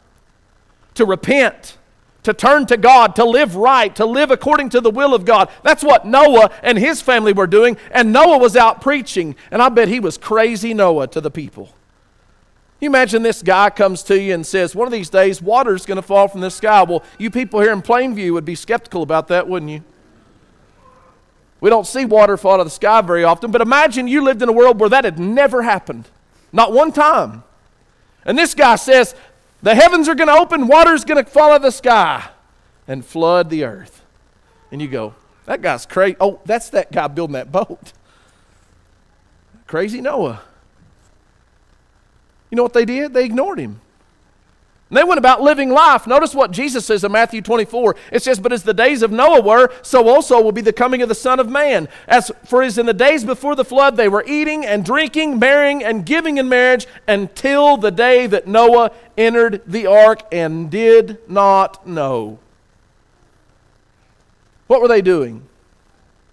to 0.94 1.06
repent, 1.06 1.78
to 2.22 2.34
turn 2.34 2.66
to 2.66 2.76
God, 2.76 3.16
to 3.16 3.24
live 3.24 3.56
right, 3.56 3.94
to 3.96 4.04
live 4.04 4.30
according 4.30 4.68
to 4.70 4.80
the 4.80 4.90
will 4.90 5.14
of 5.14 5.24
God. 5.24 5.48
That's 5.62 5.82
what 5.82 6.06
Noah 6.06 6.50
and 6.62 6.78
his 6.78 7.00
family 7.00 7.32
were 7.32 7.46
doing, 7.46 7.76
and 7.90 8.12
Noah 8.12 8.38
was 8.38 8.56
out 8.56 8.80
preaching, 8.80 9.36
and 9.50 9.62
I 9.62 9.68
bet 9.68 9.88
he 9.88 10.00
was 10.00 10.18
crazy 10.18 10.74
Noah 10.74 11.06
to 11.08 11.20
the 11.20 11.30
people. 11.30 11.74
You 12.80 12.88
imagine 12.88 13.22
this 13.22 13.42
guy 13.42 13.68
comes 13.68 14.02
to 14.04 14.18
you 14.18 14.32
and 14.32 14.46
says, 14.46 14.74
One 14.74 14.86
of 14.86 14.92
these 14.92 15.10
days, 15.10 15.42
water's 15.42 15.84
going 15.84 15.96
to 15.96 16.02
fall 16.02 16.28
from 16.28 16.40
the 16.40 16.50
sky. 16.50 16.82
Well, 16.82 17.04
you 17.18 17.30
people 17.30 17.60
here 17.60 17.72
in 17.72 17.82
Plainview 17.82 18.32
would 18.32 18.46
be 18.46 18.54
skeptical 18.54 19.02
about 19.02 19.28
that, 19.28 19.46
wouldn't 19.46 19.70
you? 19.70 19.84
We 21.60 21.68
don't 21.68 21.86
see 21.86 22.06
water 22.06 22.38
fall 22.38 22.54
out 22.54 22.60
of 22.60 22.66
the 22.66 22.70
sky 22.70 23.02
very 23.02 23.22
often, 23.22 23.50
but 23.50 23.60
imagine 23.60 24.08
you 24.08 24.22
lived 24.22 24.40
in 24.40 24.48
a 24.48 24.52
world 24.52 24.80
where 24.80 24.88
that 24.88 25.04
had 25.04 25.18
never 25.18 25.62
happened. 25.62 26.08
Not 26.52 26.72
one 26.72 26.90
time. 26.90 27.44
And 28.24 28.38
this 28.38 28.54
guy 28.54 28.76
says, 28.76 29.14
The 29.62 29.74
heavens 29.74 30.08
are 30.08 30.14
going 30.14 30.28
to 30.28 30.34
open, 30.34 30.66
water's 30.66 31.04
going 31.04 31.22
to 31.22 31.30
fall 31.30 31.50
out 31.50 31.56
of 31.56 31.62
the 31.62 31.70
sky 31.70 32.30
and 32.88 33.04
flood 33.04 33.50
the 33.50 33.64
earth. 33.64 34.02
And 34.72 34.80
you 34.80 34.88
go, 34.88 35.14
That 35.46 35.62
guy's 35.62 35.86
crazy. 35.86 36.16
Oh, 36.20 36.40
that's 36.44 36.70
that 36.70 36.92
guy 36.92 37.08
building 37.08 37.34
that 37.34 37.52
boat. 37.52 37.92
Crazy 39.66 40.00
Noah. 40.00 40.42
You 42.50 42.56
know 42.56 42.62
what 42.62 42.72
they 42.72 42.84
did? 42.84 43.12
They 43.12 43.24
ignored 43.24 43.58
him. 43.60 43.80
And 44.90 44.96
they 44.96 45.04
went 45.04 45.18
about 45.18 45.40
living 45.40 45.70
life. 45.70 46.06
Notice 46.06 46.34
what 46.34 46.50
Jesus 46.50 46.84
says 46.84 47.04
in 47.04 47.12
Matthew 47.12 47.40
24. 47.40 47.94
It 48.10 48.22
says, 48.22 48.40
But 48.40 48.52
as 48.52 48.64
the 48.64 48.74
days 48.74 49.02
of 49.02 49.12
Noah 49.12 49.40
were, 49.40 49.72
so 49.82 50.08
also 50.08 50.40
will 50.40 50.52
be 50.52 50.60
the 50.60 50.72
coming 50.72 51.00
of 51.00 51.08
the 51.08 51.14
Son 51.14 51.38
of 51.38 51.48
Man. 51.48 51.88
As 52.08 52.32
for 52.44 52.62
as 52.62 52.76
in 52.76 52.86
the 52.86 52.92
days 52.92 53.24
before 53.24 53.54
the 53.54 53.64
flood, 53.64 53.96
they 53.96 54.08
were 54.08 54.24
eating 54.26 54.66
and 54.66 54.84
drinking, 54.84 55.38
marrying 55.38 55.84
and 55.84 56.04
giving 56.04 56.38
in 56.38 56.48
marriage 56.48 56.88
until 57.06 57.76
the 57.76 57.92
day 57.92 58.26
that 58.26 58.48
Noah 58.48 58.90
entered 59.16 59.62
the 59.64 59.86
ark 59.86 60.22
and 60.32 60.68
did 60.68 61.18
not 61.30 61.86
know. 61.86 62.40
What 64.66 64.82
were 64.82 64.88
they 64.88 65.02
doing? 65.02 65.46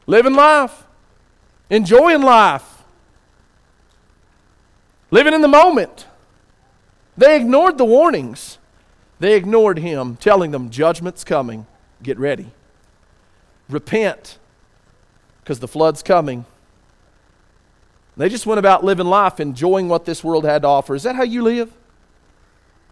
Living 0.08 0.34
life, 0.34 0.84
enjoying 1.70 2.22
life 2.22 2.78
living 5.12 5.34
in 5.34 5.42
the 5.42 5.48
moment. 5.48 6.07
They 7.18 7.36
ignored 7.36 7.78
the 7.78 7.86
warnings. 7.86 8.58
They 9.20 9.36
ignored 9.36 9.80
him 9.80 10.16
telling 10.18 10.52
them 10.52 10.70
judgment's 10.70 11.24
coming. 11.24 11.66
Get 12.04 12.20
ready. 12.20 12.52
Repent 13.70 14.38
because 15.42 15.60
the 15.60 15.68
flood's 15.68 16.04
coming. 16.04 16.46
They 18.16 18.30
just 18.30 18.46
went 18.46 18.60
about 18.60 18.84
living 18.84 19.08
life, 19.08 19.40
enjoying 19.40 19.88
what 19.88 20.06
this 20.06 20.24
world 20.24 20.46
had 20.46 20.64
to 20.64 20.68
offer. 20.68 20.96
Is 20.96 21.04
that 21.04 21.16
how 21.16 21.24
you 21.24 21.42
live? 21.42 21.72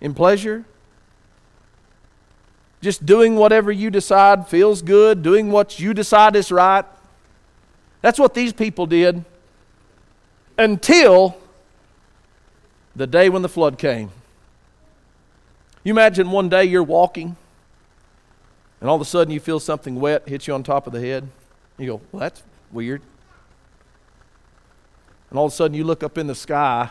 In 0.01 0.13
pleasure? 0.13 0.65
just 2.85 3.03
doing 3.03 3.35
whatever 3.35 3.71
you 3.71 3.89
decide 3.89 4.47
feels 4.47 4.83
good, 4.83 5.23
doing 5.23 5.51
what 5.51 5.79
you 5.79 5.91
decide 5.91 6.35
is 6.35 6.51
right. 6.51 6.85
That's 8.01 8.19
what 8.19 8.35
these 8.35 8.53
people 8.53 8.85
did 8.85 9.25
until 10.55 11.35
the 12.95 13.07
day 13.07 13.27
when 13.27 13.41
the 13.41 13.49
flood 13.49 13.79
came. 13.79 14.11
You 15.85 15.91
imagine 15.91 16.31
one 16.31 16.49
day 16.49 16.65
you're 16.65 16.83
walking 16.83 17.37
and 18.81 18.89
all 18.89 18.95
of 18.95 19.01
a 19.01 19.05
sudden 19.05 19.31
you 19.31 19.39
feel 19.39 19.59
something 19.59 19.99
wet 19.99 20.27
hit 20.27 20.47
you 20.47 20.53
on 20.55 20.63
top 20.63 20.87
of 20.87 20.93
the 20.93 20.99
head. 20.99 21.29
You 21.77 21.85
go, 21.85 22.01
well, 22.11 22.21
that's 22.21 22.41
weird. 22.71 23.03
And 25.29 25.37
all 25.37 25.45
of 25.45 25.51
a 25.51 25.55
sudden 25.55 25.77
you 25.77 25.83
look 25.83 26.01
up 26.01 26.17
in 26.17 26.25
the 26.25 26.33
sky 26.33 26.89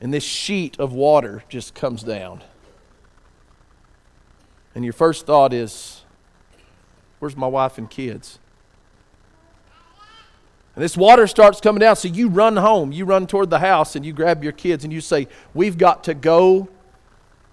and 0.00 0.14
this 0.14 0.22
sheet 0.22 0.78
of 0.78 0.92
water 0.92 1.42
just 1.48 1.74
comes 1.74 2.04
down. 2.04 2.40
And 4.76 4.84
your 4.84 4.92
first 4.92 5.26
thought 5.26 5.52
is, 5.52 6.04
Where's 7.18 7.36
my 7.36 7.48
wife 7.48 7.78
and 7.78 7.90
kids? 7.90 8.38
And 10.76 10.84
this 10.84 10.96
water 10.96 11.26
starts 11.26 11.60
coming 11.60 11.80
down, 11.80 11.96
so 11.96 12.06
you 12.06 12.28
run 12.28 12.56
home. 12.56 12.92
You 12.92 13.06
run 13.06 13.26
toward 13.26 13.50
the 13.50 13.58
house 13.58 13.96
and 13.96 14.06
you 14.06 14.12
grab 14.12 14.44
your 14.44 14.52
kids 14.52 14.84
and 14.84 14.92
you 14.92 15.00
say, 15.00 15.26
We've 15.52 15.76
got 15.76 16.04
to 16.04 16.14
go 16.14 16.68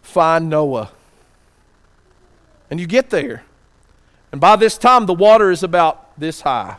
find 0.06 0.50
Noah. 0.50 0.92
And 2.70 2.80
you 2.80 2.88
get 2.88 3.10
there. 3.10 3.44
And 4.32 4.40
by 4.40 4.56
this 4.56 4.78
time, 4.78 5.06
the 5.06 5.14
water 5.14 5.52
is 5.52 5.64
about 5.64 6.18
this 6.20 6.42
high. 6.42 6.78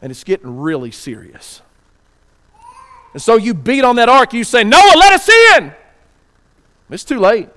And 0.00 0.10
it's 0.10 0.24
getting 0.24 0.58
really 0.58 0.90
serious. 0.90 1.62
And 3.12 3.22
so 3.22 3.36
you 3.36 3.54
beat 3.54 3.82
on 3.82 3.96
that 3.96 4.08
ark, 4.08 4.34
you 4.34 4.44
say, 4.44 4.62
Noah, 4.62 4.92
let 4.96 5.12
us 5.12 5.28
in. 5.56 5.72
It's 6.90 7.04
too 7.04 7.18
late. 7.18 7.48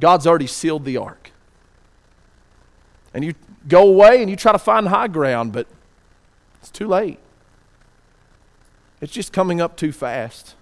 God's 0.00 0.26
already 0.26 0.46
sealed 0.46 0.84
the 0.84 0.96
ark. 0.96 1.30
And 3.14 3.24
you 3.24 3.34
go 3.68 3.86
away 3.86 4.22
and 4.22 4.30
you 4.30 4.36
try 4.36 4.52
to 4.52 4.58
find 4.58 4.88
high 4.88 5.08
ground, 5.08 5.52
but 5.52 5.66
it's 6.60 6.70
too 6.70 6.88
late. 6.88 7.18
It's 9.00 9.12
just 9.12 9.32
coming 9.32 9.60
up 9.60 9.76
too 9.76 9.92
fast. 9.92 10.54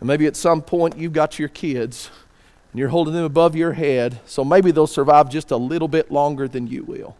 And 0.00 0.06
maybe 0.06 0.26
at 0.26 0.36
some 0.36 0.62
point 0.62 0.96
you've 0.98 1.12
got 1.12 1.38
your 1.38 1.48
kids 1.48 2.10
and 2.72 2.78
you're 2.78 2.88
holding 2.88 3.14
them 3.14 3.24
above 3.24 3.54
your 3.54 3.74
head, 3.74 4.20
so 4.26 4.44
maybe 4.44 4.70
they'll 4.70 4.86
survive 4.86 5.28
just 5.28 5.50
a 5.50 5.56
little 5.56 5.88
bit 5.88 6.10
longer 6.10 6.48
than 6.48 6.66
you 6.66 6.82
will. 6.82 7.16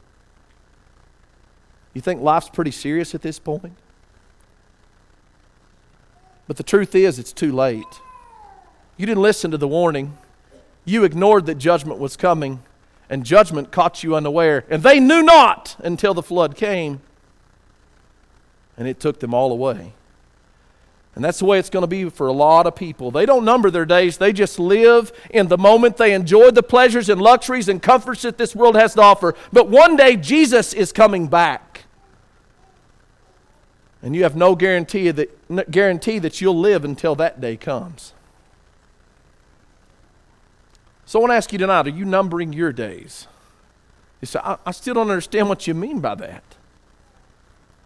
You 1.93 2.01
think 2.01 2.21
life's 2.21 2.49
pretty 2.49 2.73
serious 2.73 3.15
at 3.15 3.23
this 3.23 3.39
point? 3.39 3.77
But 6.47 6.57
the 6.57 6.65
truth 6.65 6.95
is, 6.95 7.19
it's 7.19 7.33
too 7.33 7.53
late. 7.53 7.85
You 8.97 9.07
didn't 9.07 9.23
listen 9.23 9.51
to 9.53 9.57
the 9.57 9.69
warning. 9.69 10.19
You 10.85 11.05
ignored 11.05 11.47
that 11.47 11.55
judgment 11.55 11.99
was 12.01 12.17
coming, 12.17 12.63
and 13.09 13.25
judgment 13.25 13.71
caught 13.71 14.03
you 14.03 14.15
unaware. 14.15 14.65
And 14.69 14.83
they 14.83 15.01
knew 15.01 15.23
not 15.23 15.77
until 15.79 16.15
the 16.15 16.23
flood 16.23 16.57
came, 16.57 17.01
and 18.77 18.89
it 18.89 19.01
took 19.01 19.21
them 19.21 19.33
all 19.33 19.53
away. 19.53 19.95
And 21.15 21.25
that's 21.25 21.39
the 21.39 21.45
way 21.45 21.59
it's 21.59 21.71
going 21.71 21.85
to 21.85 21.89
be 21.89 22.11
for 22.11 22.27
a 22.27 22.33
lot 22.33 22.67
of 22.67 22.75
people. 22.75 23.11
They 23.11 23.25
don't 23.25 23.45
number 23.45 23.71
their 23.71 23.85
days, 23.85 24.19
they 24.19 24.33
just 24.33 24.59
live 24.59 25.13
in 25.31 25.49
the 25.49 25.59
moment. 25.59 25.97
They 25.97 26.13
enjoy 26.13 26.51
the 26.51 26.63
pleasures 26.63 27.09
and 27.09 27.21
luxuries 27.21 27.69
and 27.69 27.81
comforts 27.81 28.23
that 28.23 28.39
this 28.39 28.55
world 28.55 28.75
has 28.75 28.95
to 28.95 29.03
offer. 29.03 29.35
But 29.53 29.69
one 29.69 29.97
day, 29.97 30.17
Jesus 30.17 30.73
is 30.73 30.93
coming 30.93 31.29
back. 31.29 31.85
And 34.03 34.15
you 34.15 34.25
have 34.25 34.37
no 34.37 34.55
guarantee 34.55 35.11
that, 35.13 35.71
guarantee 35.71 36.19
that 36.19 36.41
you'll 36.41 36.59
live 36.59 36.85
until 36.85 37.15
that 37.15 37.41
day 37.41 37.57
comes. 37.57 38.13
So 41.07 41.19
I 41.19 41.21
want 41.21 41.31
to 41.31 41.37
ask 41.37 41.53
you 41.53 41.59
tonight 41.59 41.87
are 41.87 41.91
you 41.91 42.05
numbering 42.05 42.53
your 42.53 42.73
days? 42.73 43.29
You 44.21 44.27
say, 44.27 44.41
I, 44.43 44.57
I 44.67 44.73
still 44.73 44.95
don't 44.95 45.11
understand 45.11 45.49
what 45.49 45.67
you 45.67 45.75
mean 45.75 46.01
by 46.01 46.17
that. 46.17 46.54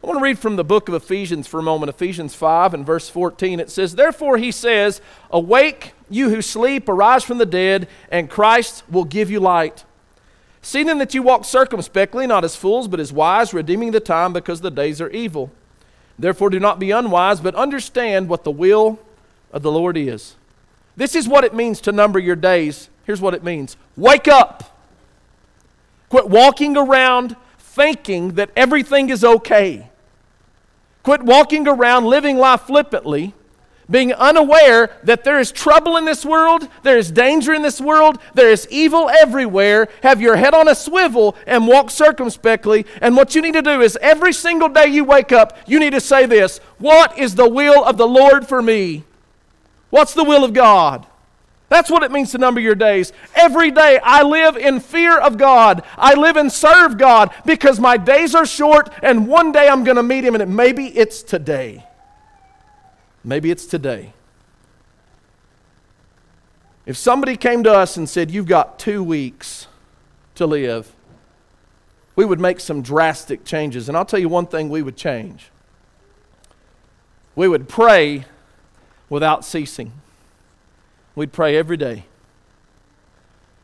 I 0.02 0.06
want 0.06 0.20
to 0.20 0.22
read 0.22 0.38
from 0.38 0.54
the 0.54 0.64
book 0.64 0.88
of 0.88 0.94
Ephesians 0.94 1.48
for 1.48 1.58
a 1.58 1.62
moment, 1.62 1.90
Ephesians 1.90 2.34
5 2.34 2.72
and 2.72 2.86
verse 2.86 3.08
14. 3.08 3.58
It 3.58 3.68
says, 3.68 3.96
Therefore 3.96 4.38
he 4.38 4.52
says, 4.52 5.00
Awake, 5.30 5.92
you 6.08 6.30
who 6.30 6.40
sleep, 6.40 6.88
arise 6.88 7.24
from 7.24 7.38
the 7.38 7.46
dead, 7.46 7.88
and 8.10 8.30
Christ 8.30 8.84
will 8.88 9.04
give 9.04 9.28
you 9.28 9.40
light. 9.40 9.84
See 10.62 10.84
then 10.84 10.98
that 10.98 11.14
you 11.14 11.22
walk 11.22 11.44
circumspectly, 11.44 12.28
not 12.28 12.44
as 12.44 12.54
fools, 12.54 12.86
but 12.86 13.00
as 13.00 13.12
wise, 13.12 13.52
redeeming 13.52 13.90
the 13.90 14.00
time, 14.00 14.32
because 14.32 14.60
the 14.60 14.70
days 14.70 15.00
are 15.00 15.10
evil. 15.10 15.50
Therefore 16.16 16.50
do 16.50 16.60
not 16.60 16.78
be 16.78 16.92
unwise, 16.92 17.40
but 17.40 17.56
understand 17.56 18.28
what 18.28 18.44
the 18.44 18.50
will 18.52 19.00
of 19.52 19.62
the 19.62 19.72
Lord 19.72 19.96
is. 19.96 20.36
This 20.96 21.16
is 21.16 21.28
what 21.28 21.44
it 21.44 21.54
means 21.54 21.80
to 21.82 21.92
number 21.92 22.18
your 22.18 22.36
days. 22.36 22.88
Here's 23.04 23.20
what 23.20 23.34
it 23.34 23.42
means 23.42 23.76
Wake 23.96 24.28
up. 24.28 24.78
Quit 26.08 26.28
walking 26.28 26.76
around 26.76 27.36
thinking 27.58 28.34
that 28.34 28.50
everything 28.56 29.10
is 29.10 29.22
okay. 29.22 29.90
Quit 31.08 31.22
walking 31.22 31.66
around 31.66 32.04
living 32.04 32.36
life 32.36 32.66
flippantly, 32.66 33.32
being 33.90 34.12
unaware 34.12 34.90
that 35.04 35.24
there 35.24 35.40
is 35.40 35.50
trouble 35.50 35.96
in 35.96 36.04
this 36.04 36.22
world, 36.22 36.68
there 36.82 36.98
is 36.98 37.10
danger 37.10 37.54
in 37.54 37.62
this 37.62 37.80
world, 37.80 38.18
there 38.34 38.50
is 38.50 38.68
evil 38.70 39.08
everywhere. 39.08 39.88
Have 40.02 40.20
your 40.20 40.36
head 40.36 40.52
on 40.52 40.68
a 40.68 40.74
swivel 40.74 41.34
and 41.46 41.66
walk 41.66 41.90
circumspectly. 41.90 42.84
And 43.00 43.16
what 43.16 43.34
you 43.34 43.40
need 43.40 43.54
to 43.54 43.62
do 43.62 43.80
is 43.80 43.96
every 44.02 44.34
single 44.34 44.68
day 44.68 44.88
you 44.88 45.02
wake 45.02 45.32
up, 45.32 45.56
you 45.66 45.80
need 45.80 45.94
to 45.94 46.00
say 46.02 46.26
this 46.26 46.58
What 46.76 47.16
is 47.16 47.36
the 47.36 47.48
will 47.48 47.86
of 47.86 47.96
the 47.96 48.06
Lord 48.06 48.46
for 48.46 48.60
me? 48.60 49.04
What's 49.88 50.12
the 50.12 50.24
will 50.24 50.44
of 50.44 50.52
God? 50.52 51.06
That's 51.68 51.90
what 51.90 52.02
it 52.02 52.10
means 52.10 52.32
to 52.32 52.38
number 52.38 52.60
your 52.60 52.74
days. 52.74 53.12
Every 53.34 53.70
day 53.70 54.00
I 54.02 54.22
live 54.22 54.56
in 54.56 54.80
fear 54.80 55.18
of 55.18 55.36
God. 55.36 55.82
I 55.96 56.14
live 56.14 56.36
and 56.36 56.50
serve 56.50 56.96
God 56.96 57.34
because 57.44 57.78
my 57.78 57.96
days 57.96 58.34
are 58.34 58.46
short 58.46 58.90
and 59.02 59.28
one 59.28 59.52
day 59.52 59.68
I'm 59.68 59.84
going 59.84 59.96
to 59.96 60.02
meet 60.02 60.24
Him 60.24 60.34
and 60.34 60.56
maybe 60.56 60.86
it's 60.86 61.22
today. 61.22 61.84
Maybe 63.22 63.50
it's 63.50 63.66
today. 63.66 64.12
If 66.86 66.96
somebody 66.96 67.36
came 67.36 67.62
to 67.64 67.72
us 67.72 67.98
and 67.98 68.08
said, 68.08 68.30
You've 68.30 68.46
got 68.46 68.78
two 68.78 69.02
weeks 69.02 69.66
to 70.36 70.46
live, 70.46 70.90
we 72.16 72.24
would 72.24 72.40
make 72.40 72.60
some 72.60 72.80
drastic 72.80 73.44
changes. 73.44 73.88
And 73.88 73.96
I'll 73.96 74.06
tell 74.06 74.20
you 74.20 74.30
one 74.30 74.46
thing 74.46 74.70
we 74.70 74.80
would 74.80 74.96
change 74.96 75.50
we 77.38 77.46
would 77.46 77.68
pray 77.68 78.24
without 79.08 79.44
ceasing. 79.44 79.92
We'd 81.18 81.32
pray 81.32 81.56
every 81.56 81.76
day. 81.76 82.04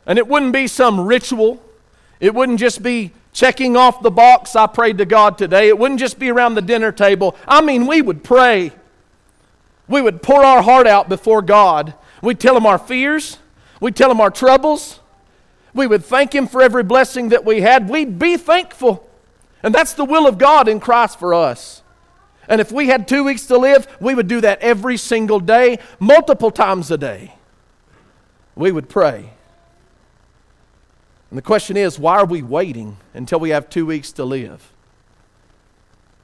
And 0.07 0.19
it 0.19 0.27
wouldn't 0.27 0.53
be 0.53 0.67
some 0.67 1.01
ritual, 1.01 1.63
it 2.19 2.35
wouldn't 2.35 2.59
just 2.59 2.83
be 2.83 3.13
checking 3.33 3.77
off 3.77 4.03
the 4.03 4.11
box, 4.11 4.57
I 4.57 4.67
prayed 4.67 4.99
to 4.99 5.05
God 5.05 5.39
today. 5.39 5.69
It 5.69 5.79
wouldn't 5.79 6.01
just 6.01 6.19
be 6.19 6.31
around 6.31 6.57
the 6.57 6.63
dinner 6.63 6.91
table. 6.91 7.37
I 7.47 7.61
mean, 7.61 7.87
we 7.87 8.03
would 8.03 8.25
pray. 8.25 8.73
We 9.87 10.03
would 10.03 10.21
pour 10.21 10.45
our 10.45 10.63
heart 10.63 10.89
out 10.89 11.09
before 11.09 11.43
God. 11.43 11.95
We'd 12.23 12.41
tell 12.41 12.57
Him 12.57 12.67
our 12.67 12.79
fears, 12.79 13.39
we'd 13.81 13.95
tell 13.95 14.11
Him 14.11 14.21
our 14.21 14.31
troubles. 14.31 14.99
We 15.73 15.87
would 15.87 16.05
thank 16.05 16.35
Him 16.35 16.49
for 16.49 16.61
every 16.61 16.83
blessing 16.83 17.29
that 17.29 17.45
we 17.45 17.61
had. 17.61 17.89
We'd 17.89 18.19
be 18.19 18.37
thankful. 18.37 19.09
And 19.63 19.73
that's 19.73 19.93
the 19.93 20.05
will 20.05 20.27
of 20.27 20.39
God 20.39 20.67
in 20.67 20.81
Christ 20.81 21.21
for 21.21 21.33
us. 21.33 21.85
And 22.49 22.61
if 22.61 22.73
we 22.73 22.89
had 22.89 23.07
two 23.07 23.23
weeks 23.23 23.47
to 23.47 23.59
live, 23.59 23.87
we 24.01 24.17
would 24.17 24.27
do 24.27 24.41
that 24.41 24.61
every 24.61 24.97
single 24.97 25.39
day, 25.39 25.79
multiple 26.01 26.51
times 26.51 26.91
a 26.91 26.99
day 26.99 27.35
we 28.57 28.73
would 28.73 28.89
pray. 28.89 29.31
And 31.31 31.39
the 31.39 31.43
question 31.43 31.77
is, 31.77 31.99
why 31.99 32.17
are 32.17 32.27
we 32.27 32.43
waiting 32.43 32.97
until 33.13 33.41
we 33.41 33.51
have 33.51 33.69
two 33.69 33.87
weeks 33.87 34.13
to 34.13 34.25
live? 34.25 34.73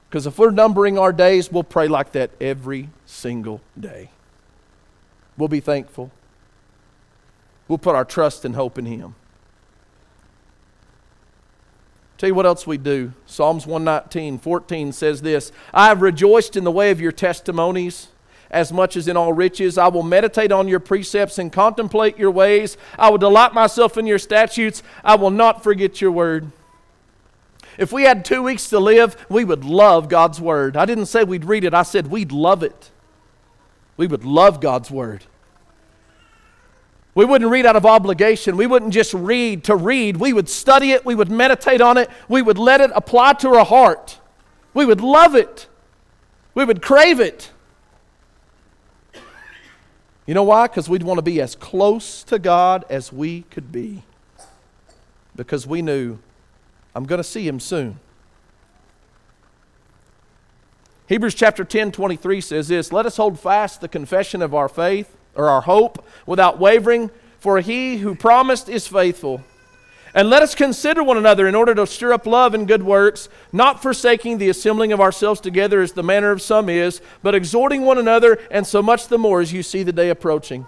Because 0.09 0.27
if 0.27 0.39
we're 0.39 0.51
numbering 0.51 0.99
our 0.99 1.13
days, 1.13 1.51
we'll 1.51 1.65
pray 1.65 1.89
like 1.89 2.13
that 2.13 2.31
every 2.41 2.91
single 3.07 3.61
day. 3.79 4.11
We'll 5.37 5.49
be 5.49 5.61
thankful. 5.61 6.11
We'll 7.69 7.79
put 7.79 7.95
our 7.95 8.05
trust 8.05 8.45
and 8.45 8.55
hope 8.55 8.79
in 8.79 8.87
Him. 8.87 9.15
Tell 12.19 12.29
you 12.29 12.35
what 12.35 12.45
else 12.45 12.67
we 12.67 12.77
do. 12.77 13.15
Psalms 13.25 13.67
119, 13.67 14.39
14 14.39 14.93
says 14.93 15.23
this 15.23 15.53
I 15.73 15.87
have 15.87 16.03
rejoiced 16.03 16.57
in 16.57 16.65
the 16.65 16.71
way 16.71 16.91
of 16.91 17.01
your 17.01 17.13
testimonies 17.13 18.09
as 18.51 18.73
much 18.73 18.97
as 18.97 19.09
in 19.09 19.17
all 19.17 19.33
riches. 19.33 19.79
I 19.79 19.89
will 19.89 20.03
meditate 20.03 20.53
on 20.53 20.69
your 20.69 20.81
precepts 20.81 21.39
and 21.39 21.53
contemplate 21.53 22.19
your 22.19 22.31
ways. 22.31 22.77
I 22.99 23.11
will 23.11 23.19
delight 23.19 23.55
myself 23.55 23.97
in 23.97 24.07
your 24.07 24.19
statutes. 24.19 24.83
I 25.05 25.15
will 25.17 25.31
not 25.31 25.63
forget 25.63 26.01
your 26.01 26.13
word. 26.13 26.51
If 27.79 27.93
we 27.93 28.03
had 28.03 28.25
two 28.25 28.43
weeks 28.43 28.69
to 28.71 28.81
live, 28.81 29.17
we 29.29 29.45
would 29.45 29.65
love 29.65 30.09
God's 30.09 30.41
word. 30.41 30.77
I 30.77 30.85
didn't 30.85 31.07
say 31.07 31.25
we'd 31.25 31.45
read 31.45 31.65
it, 31.65 31.75
I 31.75 31.83
said 31.83 32.09
we'd 32.09 32.33
love 32.33 32.63
it. 32.63 32.91
We 33.97 34.07
would 34.07 34.25
love 34.25 34.61
God's 34.61 34.91
word. 34.91 35.25
We 37.15 37.25
wouldn't 37.25 37.51
read 37.51 37.67
out 37.67 37.77
of 37.77 37.85
obligation. 37.85 38.57
We 38.57 38.67
wouldn't 38.67 38.95
just 38.95 39.13
read 39.13 39.65
to 39.65 39.77
read. 39.77 40.17
We 40.17 40.33
would 40.33 40.49
study 40.49 40.93
it. 40.93 41.05
We 41.05 41.15
would 41.15 41.31
meditate 41.31 41.81
on 41.81 41.99
it. 41.99 42.09
We 42.29 42.41
would 42.41 42.57
let 42.57 42.81
it 42.81 42.91
apply 42.95 43.35
to 43.35 43.51
our 43.57 43.65
heart. 43.65 44.21
We 44.73 44.87
would 44.87 45.01
love 45.01 45.35
it. 45.35 45.67
We 46.55 46.65
would 46.65 46.81
crave 46.81 47.21
it. 47.21 47.51
You 50.31 50.35
know 50.35 50.45
why? 50.45 50.69
Because 50.69 50.89
we'd 50.89 51.03
want 51.03 51.19
to 51.19 51.23
be 51.23 51.41
as 51.41 51.57
close 51.57 52.23
to 52.23 52.39
God 52.39 52.85
as 52.89 53.13
we 53.13 53.43
could 53.51 53.73
be. 53.73 54.05
Because 55.35 55.67
we 55.67 55.83
knew, 55.83 56.21
I'm 56.95 57.03
going 57.03 57.19
to 57.19 57.25
see 57.25 57.49
him 57.49 57.59
soon. 57.59 57.99
Hebrews 61.09 61.35
chapter 61.35 61.65
10, 61.65 61.91
23 61.91 62.41
says 62.43 62.69
this 62.69 62.93
Let 62.93 63.07
us 63.07 63.17
hold 63.17 63.41
fast 63.41 63.81
the 63.81 63.89
confession 63.89 64.41
of 64.41 64.55
our 64.55 64.69
faith, 64.69 65.17
or 65.35 65.49
our 65.49 65.63
hope, 65.63 66.07
without 66.27 66.61
wavering, 66.61 67.11
for 67.41 67.59
he 67.59 67.97
who 67.97 68.15
promised 68.15 68.69
is 68.69 68.87
faithful. 68.87 69.43
And 70.15 70.29
let 70.29 70.43
us 70.43 70.55
consider 70.55 71.03
one 71.05 71.17
another 71.17 71.47
in 71.47 71.55
order 71.55 71.75
to 71.75 71.87
stir 71.87 72.13
up 72.13 72.27
love 72.27 72.53
and 72.53 72.67
good 72.67 72.83
works, 72.83 73.29
not 73.53 73.81
forsaking 73.81 74.39
the 74.39 74.49
assembling 74.49 74.93
of 74.93 75.01
ourselves 75.01 75.41
together 75.41 75.81
as 75.81 75.93
the 75.93 76.03
manner 76.03 76.33
of 76.33 76.43
some 76.43 76.69
is, 76.69 77.01
but 77.23 77.35
exhorting 77.35 77.83
one 77.83 77.99
another, 77.99 78.39
and 78.51 78.67
so 78.67 78.83
much 78.83 79.07
the 79.07 79.19
more 79.19 79.41
as 79.41 79.53
you 79.53 79.63
see 79.63 79.83
the 79.83 79.93
day 79.93 80.11
approaching. 80.11 80.67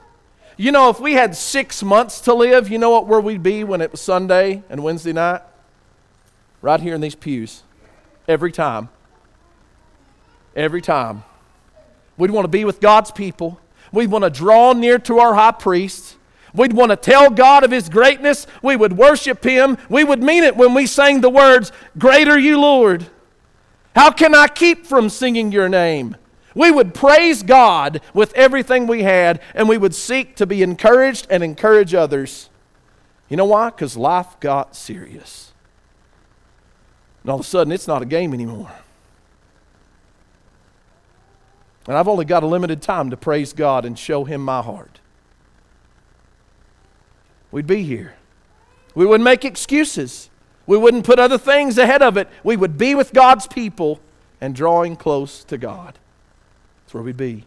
You 0.57 0.71
know, 0.71 0.91
if 0.91 1.01
we 1.01 1.15
had 1.15 1.35
six 1.35 1.83
months 1.83 2.21
to 2.23 2.35
live, 2.35 2.71
you 2.71 2.79
know 2.79 2.91
what 2.91 3.07
where 3.07 3.21
we'd 3.21 3.43
be 3.43 3.65
when 3.65 3.81
it 3.81 3.91
was 3.91 4.01
Sunday 4.01 4.63
and 4.69 4.83
Wednesday 4.83 5.13
night? 5.13 5.41
Right 6.61 6.81
here 6.81 6.95
in 6.95 7.01
these 7.01 7.17
pews. 7.17 7.63
Every 8.29 8.53
time. 8.53 8.89
Every 10.55 10.83
time. 10.83 11.25
We'd 12.17 12.31
want 12.31 12.45
to 12.45 12.49
be 12.49 12.65
with 12.65 12.81
God's 12.81 13.11
people. 13.11 13.59
We'd 13.91 14.11
want 14.11 14.23
to 14.25 14.31
draw 14.31 14.73
near 14.73 14.99
to 15.01 15.19
our 15.19 15.35
high 15.35 15.53
priest. 15.53 16.17
We'd 16.55 16.75
want 16.75 16.91
to 16.91 16.97
tell 16.97 17.31
God 17.31 17.65
of 17.65 17.71
His 17.71 17.89
greatness. 17.89 18.47
We 18.63 18.77
would 18.77 18.95
worship 18.95 19.45
Him. 19.45 19.79
We 19.89 20.05
would 20.05 20.23
mean 20.23 20.45
it 20.45 20.57
when 20.57 20.75
we 20.75 20.87
sang 20.87 21.21
the 21.21 21.31
words, 21.31 21.73
Great 21.99 22.29
are 22.29 22.39
you, 22.39 22.61
Lord. 22.61 23.07
How 23.95 24.11
can 24.11 24.35
I 24.35 24.49
keep 24.49 24.87
from 24.87 25.09
singing 25.09 25.53
your 25.53 25.69
name? 25.69 26.17
We 26.55 26.71
would 26.71 26.93
praise 26.93 27.43
God 27.43 28.03
with 28.13 28.35
everything 28.35 28.87
we 28.87 29.03
had, 29.03 29.41
and 29.55 29.69
we 29.69 29.79
would 29.79 29.95
seek 29.95 30.37
to 30.37 30.47
be 30.47 30.63
encouraged 30.63 31.27
and 31.31 31.43
encourage 31.43 31.95
others. 31.95 32.51
You 33.31 33.39
know 33.39 33.47
why? 33.47 33.71
Because 33.71 33.97
life 33.97 34.39
got 34.41 34.77
serious. 34.77 35.53
And 37.23 37.31
all 37.31 37.37
of 37.41 37.47
a 37.47 37.49
sudden, 37.49 37.73
it's 37.73 37.89
not 37.89 38.03
a 38.03 38.07
game 38.07 38.35
anymore. 38.35 38.71
And 41.87 41.97
I've 41.97 42.09
only 42.09 42.27
got 42.27 42.43
a 42.43 42.47
limited 42.47 42.83
time 42.83 43.09
to 43.11 43.17
praise 43.17 43.55
God 43.55 43.87
and 43.87 43.99
show 43.99 44.25
Him 44.25 44.45
my 44.45 44.61
heart 44.61 45.01
we'd 47.53 47.67
be 47.67 47.85
here. 47.85 48.15
We 48.95 49.07
wouldn't 49.07 49.25
make 49.25 49.45
excuses. 49.45 50.29
We 50.67 50.77
wouldn't 50.77 51.05
put 51.05 51.19
other 51.19 51.39
things 51.39 51.79
ahead 51.79 52.03
of 52.03 52.17
it. 52.17 52.29
We 52.43 52.57
would 52.57 52.77
be 52.77 52.95
with 52.95 53.13
God's 53.13 53.47
people 53.47 54.01
and 54.41 54.55
drawing 54.55 54.97
close 54.97 55.45
to 55.45 55.57
God. 55.57 55.99
That's 56.85 56.95
where 56.95 57.03
we'd 57.03 57.17
be. 57.17 57.45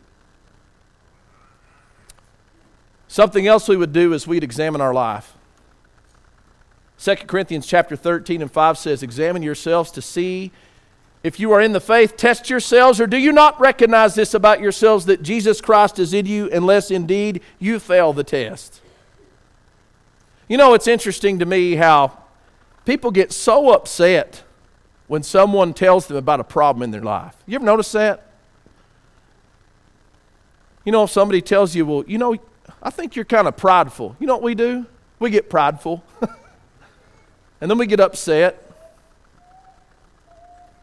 Something 3.08 3.48
else 3.48 3.68
we 3.68 3.78
would 3.78 3.94
do 3.94 4.14
is 4.14 4.26
we'd 4.28 4.44
examine 4.44 4.82
our 4.82 4.94
life. 4.94 5.34
2 7.00 7.16
Corinthians 7.28 7.68
chapter 7.68 7.96
13 7.96 8.42
and 8.42 8.52
5 8.52 8.78
says, 8.78 9.04
Examine 9.04 9.44
yourselves 9.44 9.92
to 9.92 10.02
see 10.02 10.52
if 11.24 11.40
you 11.40 11.52
are 11.52 11.62
in 11.62 11.74
the 11.74 11.82
faith, 11.82 12.18
test 12.18 12.50
yourselves, 12.50 13.02
or 13.02 13.08
do 13.08 13.18
you 13.18 13.32
not 13.32 13.60
recognize 13.60 14.14
this 14.16 14.34
about 14.34 14.62
yourselves 14.62 15.06
that 15.08 15.24
Jesus 15.24 15.60
Christ 15.60 15.98
is 15.98 16.14
in 16.14 16.26
you, 16.26 16.50
unless 16.52 16.92
indeed 16.92 17.42
you 17.58 17.80
fail 17.80 18.14
the 18.14 18.24
test? 18.24 18.82
You 20.48 20.58
know, 20.58 20.74
it's 20.76 20.88
interesting 20.88 21.40
to 21.40 21.46
me 21.46 21.76
how 21.76 22.18
people 22.86 23.10
get 23.10 23.32
so 23.32 23.74
upset 23.74 24.44
when 25.08 25.24
someone 25.24 25.74
tells 25.74 26.08
them 26.08 26.18
about 26.18 26.40
a 26.40 26.44
problem 26.44 26.84
in 26.84 26.92
their 26.92 27.02
life. 27.02 27.36
You 27.48 27.56
ever 27.56 27.66
notice 27.66 27.92
that? 27.94 28.28
You 30.84 30.92
know, 30.92 31.04
if 31.04 31.10
somebody 31.10 31.42
tells 31.42 31.76
you, 31.76 31.86
well, 31.86 32.04
you 32.08 32.20
know, 32.20 32.38
I 32.82 32.92
think 32.92 33.16
you're 33.16 33.26
kind 33.26 33.48
of 33.48 33.58
prideful. 33.58 34.16
You 34.20 34.28
know 34.28 34.36
what 34.36 34.44
we 34.44 34.54
do? 34.54 34.86
We 35.18 35.32
get 35.32 35.50
prideful. 35.50 36.04
and 37.62 37.72
then 37.72 37.80
we 37.80 37.88
get 37.88 38.00
upset. 38.00 38.62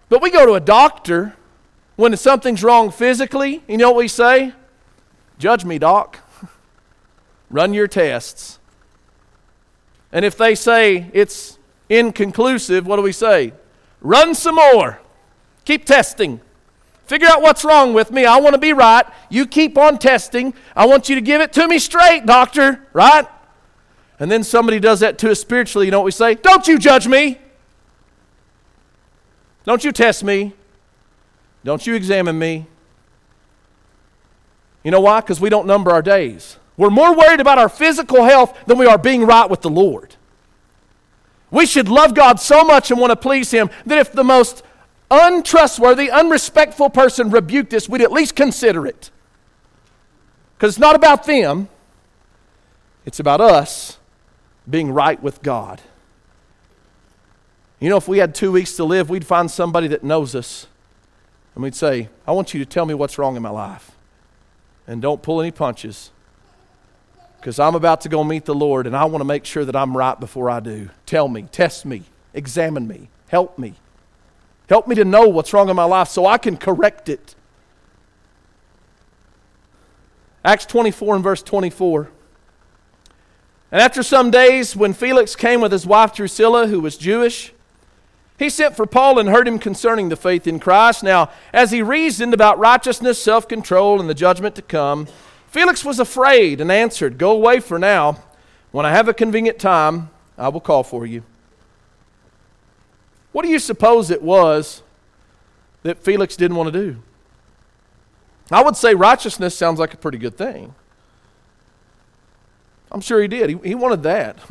But 0.09 0.21
we 0.21 0.31
go 0.31 0.45
to 0.45 0.55
a 0.55 0.61
doctor 0.61 1.37
when 1.95 2.17
something's 2.17 2.65
wrong 2.65 2.91
physically. 2.91 3.63
You 3.69 3.77
know 3.77 3.93
what 3.93 3.99
we 3.99 4.09
say? 4.09 4.53
Judge 5.39 5.65
me, 5.65 5.79
doc. 5.79 6.19
Run 7.51 7.73
your 7.73 7.87
tests. 7.87 8.59
And 10.13 10.25
if 10.25 10.37
they 10.37 10.55
say 10.55 11.11
it's 11.13 11.59
inconclusive, 11.89 12.87
what 12.87 12.97
do 12.97 13.03
we 13.03 13.13
say? 13.13 13.53
Run 14.01 14.35
some 14.35 14.57
more. 14.57 15.01
Keep 15.65 15.87
testing. 15.87 16.41
Figure 17.07 17.29
out 17.29 17.43
what's 17.43 17.65
wrong 17.65 17.95
with 17.95 18.11
me. 18.11 18.25
I 18.25 18.39
want 18.39 18.55
to 18.55 18.61
be 18.61 18.73
right. 18.73 19.07
You 19.31 19.47
keep 19.47 19.77
on 19.77 19.99
testing. 19.99 20.55
I 20.77 20.87
want 20.87 21.09
you 21.09 21.15
to 21.15 21.21
give 21.21 21.41
it 21.41 21.53
to 21.55 21.67
me 21.67 21.79
straight, 21.79 22.27
doctor, 22.27 22.87
right? 22.93 23.27
And 24.19 24.31
then 24.31 24.45
somebody 24.45 24.79
does 24.79 25.01
that 25.01 25.19
to 25.19 25.31
us 25.31 25.41
spiritually. 25.41 25.87
You 25.87 25.91
know 25.93 25.99
what 25.99 26.05
we 26.05 26.13
say? 26.13 26.35
Don't 26.35 26.67
you 26.69 26.79
judge 26.79 27.09
me. 27.09 27.39
Don't 29.65 29.85
you 29.85 29.93
test 29.93 30.25
me. 30.25 30.55
Don't 31.65 31.87
you 31.87 31.95
examine 31.95 32.39
me. 32.39 32.67
You 34.83 34.91
know 34.91 35.01
why? 35.01 35.21
Because 35.21 35.41
we 35.41 35.49
don't 35.49 35.67
number 35.67 35.91
our 35.91 36.03
days. 36.03 36.57
We're 36.77 36.91
more 36.91 37.17
worried 37.17 37.41
about 37.41 37.59
our 37.59 37.69
physical 37.69 38.25
health 38.25 38.57
than 38.67 38.79
we 38.79 38.87
are 38.87 38.99
being 38.99 39.25
right 39.25 39.49
with 39.49 39.61
the 39.61 39.71
Lord. 39.71 40.17
We 41.51 41.67
should 41.67 41.89
love 41.89 42.15
God 42.15 42.41
so 42.41 42.65
much 42.65 42.91
and 42.91 42.99
want 42.99 43.11
to 43.11 43.17
please 43.17 43.51
Him 43.51 43.71
that 43.85 43.99
if 43.99 44.13
the 44.13 44.25
most 44.25 44.63
untrustworthy, 45.11 46.11
unrespectful 46.11 46.89
person 46.89 47.31
rebuked 47.31 47.75
us, 47.75 47.89
we'd 47.89 48.01
at 48.01 48.11
least 48.11 48.35
consider 48.35 48.87
it. 48.87 49.11
Because 50.57 50.75
it's 50.75 50.81
not 50.81 50.97
about 50.97 51.25
them, 51.25 51.69
it's 53.05 53.21
about 53.21 53.41
us 53.41 53.99
being 54.69 54.93
right 54.93 55.23
with 55.23 55.43
God. 55.43 55.83
You 57.81 57.91
know, 57.91 57.97
if 57.97 58.07
we 58.07 58.19
had 58.19 58.33
two 58.33 58.53
weeks 58.53 58.77
to 58.77 58.85
live, 58.85 59.11
we'd 59.11 59.27
find 59.27 59.51
somebody 59.51 59.89
that 59.89 60.05
knows 60.05 60.35
us 60.35 60.69
and 61.55 61.65
we'd 61.65 61.75
say, 61.75 62.09
I 62.27 62.33
want 62.33 62.55
you 62.55 62.61
to 62.61 62.67
tell 62.67 62.87
me 62.87 62.95
what's 62.95 63.19
wrong 63.19 63.37
in 63.37 63.43
my 63.43 63.51
life. 63.51 63.91
And 64.87 65.03
don't 65.03 65.21
pull 65.21 65.41
any 65.41 65.51
punches 65.51 66.12
because 67.43 67.59
I'm 67.59 67.75
about 67.75 68.03
to 68.03 68.09
go 68.09 68.23
meet 68.23 68.45
the 68.45 68.55
Lord 68.55 68.87
and 68.87 68.97
I 68.97 69.05
want 69.07 69.21
to 69.21 69.25
make 69.25 69.45
sure 69.45 69.65
that 69.65 69.75
I'm 69.75 69.97
right 69.97 70.19
before 70.19 70.49
I 70.49 70.61
do. 70.61 70.91
Tell 71.07 71.27
me, 71.27 71.43
test 71.51 71.85
me, 71.85 72.05
examine 72.33 72.87
me, 72.87 73.09
help 73.27 73.59
me. 73.59 73.75
Help 74.69 74.87
me 74.87 74.95
to 74.95 75.05
know 75.05 75.29
what's 75.29 75.53
wrong 75.53 75.69
in 75.69 75.75
my 75.75 75.83
life 75.83 76.07
so 76.07 76.25
I 76.25 76.39
can 76.39 76.57
correct 76.57 77.09
it. 77.09 77.35
Acts 80.45 80.67
24 80.67 81.17
and 81.17 81.25
verse 81.25 81.43
24. 81.43 82.11
And 83.73 83.81
after 83.81 84.05
some 84.05 84.31
days, 84.31 84.77
when 84.77 84.93
Felix 84.93 85.35
came 85.35 85.61
with 85.61 85.73
his 85.73 85.85
wife 85.85 86.15
Drusilla, 86.15 86.69
who 86.69 86.79
was 86.79 86.97
Jewish, 86.97 87.53
he 88.39 88.51
sent 88.51 88.77
for 88.77 88.87
Paul 88.87 89.19
and 89.19 89.29
heard 89.29 89.49
him 89.49 89.59
concerning 89.59 90.11
the 90.11 90.17
faith 90.17 90.47
in 90.47 90.61
Christ. 90.61 91.03
Now, 91.03 91.29
as 91.53 91.73
he 91.73 91.83
reasoned 91.83 92.35
about 92.35 92.61
righteousness, 92.61 93.21
self 93.21 93.49
control, 93.49 93.99
and 93.99 94.09
the 94.09 94.15
judgment 94.15 94.55
to 94.55 94.63
come, 94.63 95.09
Felix 95.53 95.85
was 95.85 96.01
afraid 96.01 96.63
and 96.63 96.73
answered, 96.73 97.19
Go 97.19 97.31
away 97.33 97.61
for 97.61 97.79
now. 97.79 98.17
When 98.71 98.87
I 98.87 98.91
have 98.91 99.07
a 99.07 99.13
convenient 99.13 99.59
time, 99.59 100.09
I 100.39 100.49
will 100.49 100.63
call 100.63 100.83
for 100.83 101.05
you. 101.05 101.25
What 103.33 103.43
do 103.43 103.51
you 103.51 103.59
suppose 103.59 104.11
it 104.11 104.23
was 104.23 104.83
that 105.83 105.99
Felix 105.99 106.37
didn't 106.37 106.57
want 106.57 106.73
to 106.73 106.81
do? 106.81 107.03
I 108.51 108.63
would 108.63 108.77
say 108.77 108.95
righteousness 108.95 109.55
sounds 109.55 109.79
like 109.79 109.93
a 109.93 109.99
pretty 109.99 110.17
good 110.17 110.39
thing. 110.39 110.75
I'm 112.91 113.03
sure 113.03 113.21
he 113.21 113.29
did. 113.29 113.51
He, 113.51 113.59
he 113.63 113.75
wanted 113.75 114.03
that. 114.03 114.39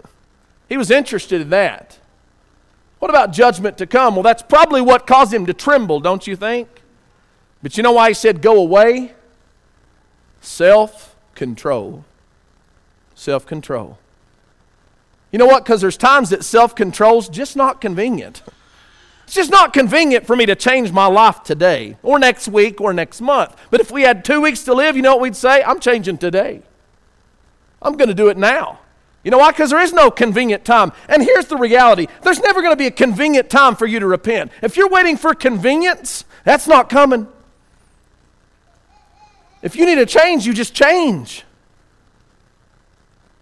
He 0.70 0.78
was 0.78 0.90
interested 0.90 1.42
in 1.42 1.50
that. 1.50 2.00
What 3.00 3.10
about 3.10 3.34
judgment 3.34 3.78
to 3.80 3.86
come? 3.86 4.16
Well, 4.16 4.24
that's 4.24 4.42
probably 4.42 4.80
what 4.80 5.06
caused 5.06 5.34
him 5.34 5.46
to 5.48 5.54
tremble, 5.54 6.00
don't 6.00 6.26
you 6.26 6.38
think? 6.38 6.70
But 7.62 7.76
you 7.76 7.84
know 7.84 7.92
why 7.92 8.08
he 8.08 8.14
said, 8.14 8.42
Go 8.42 8.58
away? 8.58 9.12
Self 10.42 11.16
control. 11.36 12.04
Self 13.16 13.46
control. 13.46 13.98
You 15.32 15.40
know 15.40 15.46
what? 15.46 15.64
Because 15.64 15.82
there's 15.82 15.98
times 15.98 16.30
that 16.32 16.44
self 16.44 16.76
control's 16.76 17.30
just 17.30 17.56
not 17.56 17.80
convenient. 17.80 18.42
It's 19.24 19.36
just 19.36 19.52
not 19.52 19.72
convenient 19.72 20.28
for 20.28 20.36
me 20.36 20.46
to 20.46 20.56
change 20.56 20.92
my 20.92 21.06
life 21.06 21.42
today 21.44 21.96
or 22.04 22.20
next 22.20 22.50
week 22.50 22.82
or 22.82 22.92
next 22.92 23.22
month. 23.22 23.56
But 23.70 23.80
if 23.80 23.90
we 23.90 24.02
had 24.02 24.26
two 24.26 24.42
weeks 24.42 24.64
to 24.66 24.74
live, 24.74 24.98
you 24.98 25.02
know 25.02 25.14
what 25.14 25.22
we'd 25.22 25.38
say? 25.38 25.64
I'm 25.64 25.80
changing 25.80 26.18
today. 26.18 26.64
I'm 27.82 27.96
going 27.96 28.10
to 28.10 28.14
do 28.14 28.28
it 28.28 28.38
now. 28.38 28.80
You 29.24 29.32
know 29.32 29.38
why? 29.38 29.52
Because 29.52 29.70
there 29.70 29.80
is 29.80 29.94
no 29.94 30.12
convenient 30.12 30.66
time. 30.66 30.92
And 31.08 31.24
here's 31.24 31.46
the 31.46 31.56
reality 31.56 32.08
there's 32.24 32.42
never 32.42 32.62
going 32.62 32.74
to 32.74 32.78
be 32.78 32.88
a 32.88 32.92
convenient 32.92 33.50
time 33.50 33.76
for 33.76 33.86
you 33.86 34.00
to 34.00 34.08
repent. 34.08 34.52
If 34.62 34.76
you're 34.76 34.90
waiting 34.90 35.16
for 35.16 35.34
convenience, 35.34 36.26
that's 36.44 36.68
not 36.68 36.90
coming. 36.90 37.28
If 39.62 39.76
you 39.76 39.86
need 39.86 39.98
a 39.98 40.06
change, 40.06 40.46
you 40.46 40.54
just 40.54 40.74
change. 40.74 41.44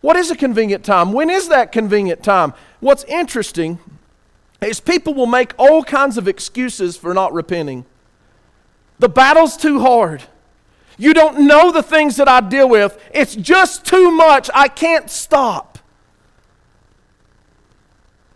What 0.01 0.15
is 0.15 0.31
a 0.31 0.35
convenient 0.35 0.83
time? 0.83 1.11
When 1.13 1.29
is 1.29 1.49
that 1.49 1.71
convenient 1.71 2.23
time? 2.23 2.53
What's 2.79 3.03
interesting 3.05 3.79
is 4.61 4.79
people 4.79 5.13
will 5.13 5.25
make 5.25 5.53
all 5.57 5.83
kinds 5.83 6.17
of 6.17 6.27
excuses 6.27 6.97
for 6.97 7.13
not 7.13 7.33
repenting. 7.33 7.85
The 8.99 9.09
battle's 9.09 9.55
too 9.55 9.79
hard. 9.79 10.23
You 10.97 11.13
don't 11.13 11.47
know 11.47 11.71
the 11.71 11.83
things 11.83 12.17
that 12.17 12.27
I 12.27 12.41
deal 12.41 12.67
with. 12.67 13.01
It's 13.13 13.35
just 13.35 13.85
too 13.85 14.11
much. 14.11 14.49
I 14.53 14.67
can't 14.67 15.09
stop. 15.09 15.79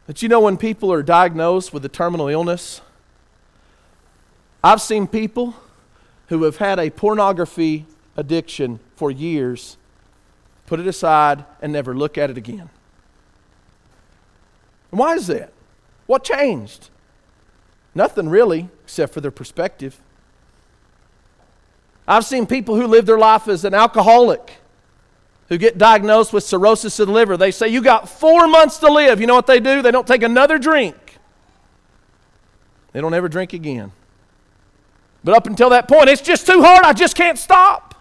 But 0.07 0.21
you 0.21 0.29
know, 0.29 0.39
when 0.39 0.57
people 0.57 0.91
are 0.91 1.03
diagnosed 1.03 1.73
with 1.73 1.83
a 1.85 1.89
terminal 1.89 2.27
illness, 2.29 2.81
I've 4.63 4.81
seen 4.81 5.07
people 5.07 5.55
who 6.33 6.43
have 6.43 6.57
had 6.57 6.79
a 6.79 6.89
pornography 6.89 7.85
addiction 8.17 8.79
for 8.95 9.11
years 9.11 9.77
put 10.65 10.79
it 10.79 10.87
aside 10.87 11.45
and 11.61 11.71
never 11.71 11.95
look 11.95 12.17
at 12.17 12.31
it 12.31 12.37
again. 12.37 12.67
And 14.89 14.99
why 14.99 15.13
is 15.13 15.27
that? 15.27 15.53
What 16.07 16.23
changed? 16.23 16.89
Nothing 17.93 18.27
really, 18.27 18.69
except 18.83 19.13
for 19.13 19.21
their 19.21 19.29
perspective. 19.29 19.99
I've 22.07 22.25
seen 22.25 22.47
people 22.47 22.75
who 22.75 22.87
live 22.87 23.05
their 23.05 23.19
life 23.19 23.47
as 23.47 23.65
an 23.65 23.75
alcoholic 23.75 24.53
who 25.49 25.59
get 25.59 25.77
diagnosed 25.77 26.33
with 26.33 26.43
cirrhosis 26.43 26.99
of 26.99 27.05
the 27.05 27.13
liver. 27.13 27.37
They 27.37 27.51
say, 27.51 27.67
You 27.67 27.83
got 27.83 28.09
four 28.09 28.47
months 28.47 28.79
to 28.79 28.91
live. 28.91 29.21
You 29.21 29.27
know 29.27 29.35
what 29.35 29.45
they 29.45 29.59
do? 29.59 29.83
They 29.83 29.91
don't 29.91 30.07
take 30.07 30.23
another 30.23 30.57
drink, 30.57 30.95
they 32.93 33.01
don't 33.01 33.13
ever 33.13 33.29
drink 33.29 33.53
again. 33.53 33.91
But 35.23 35.35
up 35.35 35.47
until 35.47 35.69
that 35.69 35.87
point, 35.87 36.09
it's 36.09 36.21
just 36.21 36.45
too 36.45 36.61
hard. 36.61 36.85
I 36.85 36.93
just 36.93 37.15
can't 37.15 37.37
stop. 37.37 37.95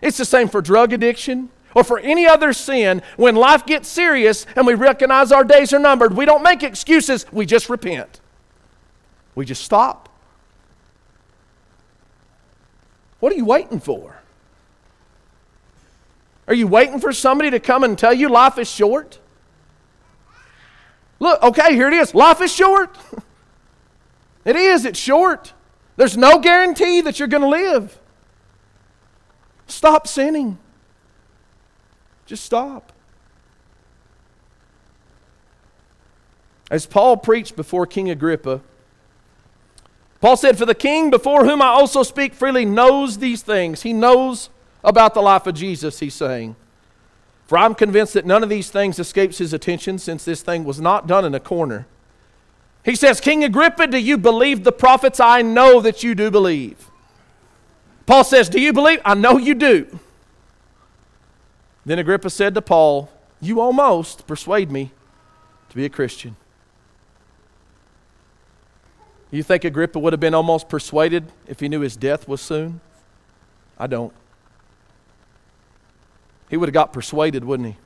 It's 0.00 0.16
the 0.16 0.24
same 0.24 0.48
for 0.48 0.62
drug 0.62 0.92
addiction 0.92 1.50
or 1.74 1.84
for 1.84 1.98
any 1.98 2.26
other 2.26 2.52
sin. 2.52 3.02
When 3.16 3.36
life 3.36 3.66
gets 3.66 3.88
serious 3.88 4.46
and 4.56 4.66
we 4.66 4.74
recognize 4.74 5.32
our 5.32 5.44
days 5.44 5.72
are 5.72 5.78
numbered, 5.78 6.16
we 6.16 6.24
don't 6.24 6.42
make 6.42 6.62
excuses, 6.62 7.26
we 7.30 7.44
just 7.44 7.68
repent. 7.68 8.20
We 9.34 9.44
just 9.44 9.62
stop. 9.62 10.08
What 13.20 13.32
are 13.32 13.36
you 13.36 13.44
waiting 13.44 13.80
for? 13.80 14.16
Are 16.48 16.54
you 16.54 16.66
waiting 16.66 16.98
for 16.98 17.12
somebody 17.12 17.50
to 17.50 17.60
come 17.60 17.84
and 17.84 17.96
tell 17.96 18.14
you 18.14 18.28
life 18.28 18.58
is 18.58 18.68
short? 18.68 19.18
Look, 21.20 21.40
okay, 21.42 21.74
here 21.74 21.88
it 21.88 21.94
is. 21.94 22.14
Life 22.14 22.40
is 22.40 22.50
short. 22.52 22.96
it 24.44 24.56
is, 24.56 24.86
it's 24.86 24.98
short. 24.98 25.52
There's 26.00 26.16
no 26.16 26.38
guarantee 26.38 27.02
that 27.02 27.18
you're 27.18 27.28
going 27.28 27.42
to 27.42 27.46
live. 27.46 27.98
Stop 29.66 30.06
sinning. 30.06 30.56
Just 32.24 32.42
stop. 32.42 32.94
As 36.70 36.86
Paul 36.86 37.18
preached 37.18 37.54
before 37.54 37.84
King 37.84 38.08
Agrippa, 38.08 38.62
Paul 40.22 40.38
said, 40.38 40.56
For 40.56 40.64
the 40.64 40.74
king 40.74 41.10
before 41.10 41.44
whom 41.44 41.60
I 41.60 41.66
also 41.66 42.02
speak 42.02 42.32
freely 42.32 42.64
knows 42.64 43.18
these 43.18 43.42
things. 43.42 43.82
He 43.82 43.92
knows 43.92 44.48
about 44.82 45.12
the 45.12 45.20
life 45.20 45.46
of 45.46 45.54
Jesus, 45.54 45.98
he's 45.98 46.14
saying. 46.14 46.56
For 47.44 47.58
I'm 47.58 47.74
convinced 47.74 48.14
that 48.14 48.24
none 48.24 48.42
of 48.42 48.48
these 48.48 48.70
things 48.70 48.98
escapes 48.98 49.36
his 49.36 49.52
attention 49.52 49.98
since 49.98 50.24
this 50.24 50.40
thing 50.40 50.64
was 50.64 50.80
not 50.80 51.06
done 51.06 51.26
in 51.26 51.34
a 51.34 51.40
corner. 51.40 51.86
He 52.84 52.96
says, 52.96 53.20
King 53.20 53.44
Agrippa, 53.44 53.86
do 53.86 53.98
you 53.98 54.16
believe 54.16 54.64
the 54.64 54.72
prophets? 54.72 55.20
I 55.20 55.42
know 55.42 55.80
that 55.80 56.02
you 56.02 56.14
do 56.14 56.30
believe. 56.30 56.90
Paul 58.06 58.24
says, 58.24 58.48
Do 58.48 58.60
you 58.60 58.72
believe? 58.72 59.00
I 59.04 59.14
know 59.14 59.36
you 59.38 59.54
do. 59.54 59.98
Then 61.84 61.98
Agrippa 61.98 62.30
said 62.30 62.54
to 62.54 62.62
Paul, 62.62 63.10
You 63.40 63.60
almost 63.60 64.26
persuade 64.26 64.70
me 64.70 64.92
to 65.68 65.76
be 65.76 65.84
a 65.84 65.88
Christian. 65.88 66.36
You 69.30 69.42
think 69.42 69.64
Agrippa 69.64 69.98
would 69.98 70.12
have 70.12 70.20
been 70.20 70.34
almost 70.34 70.68
persuaded 70.68 71.30
if 71.46 71.60
he 71.60 71.68
knew 71.68 71.80
his 71.80 71.96
death 71.96 72.26
was 72.26 72.40
soon? 72.40 72.80
I 73.78 73.86
don't. 73.86 74.12
He 76.48 76.56
would 76.56 76.68
have 76.68 76.74
got 76.74 76.92
persuaded, 76.92 77.44
wouldn't 77.44 77.68
he? 77.68 77.76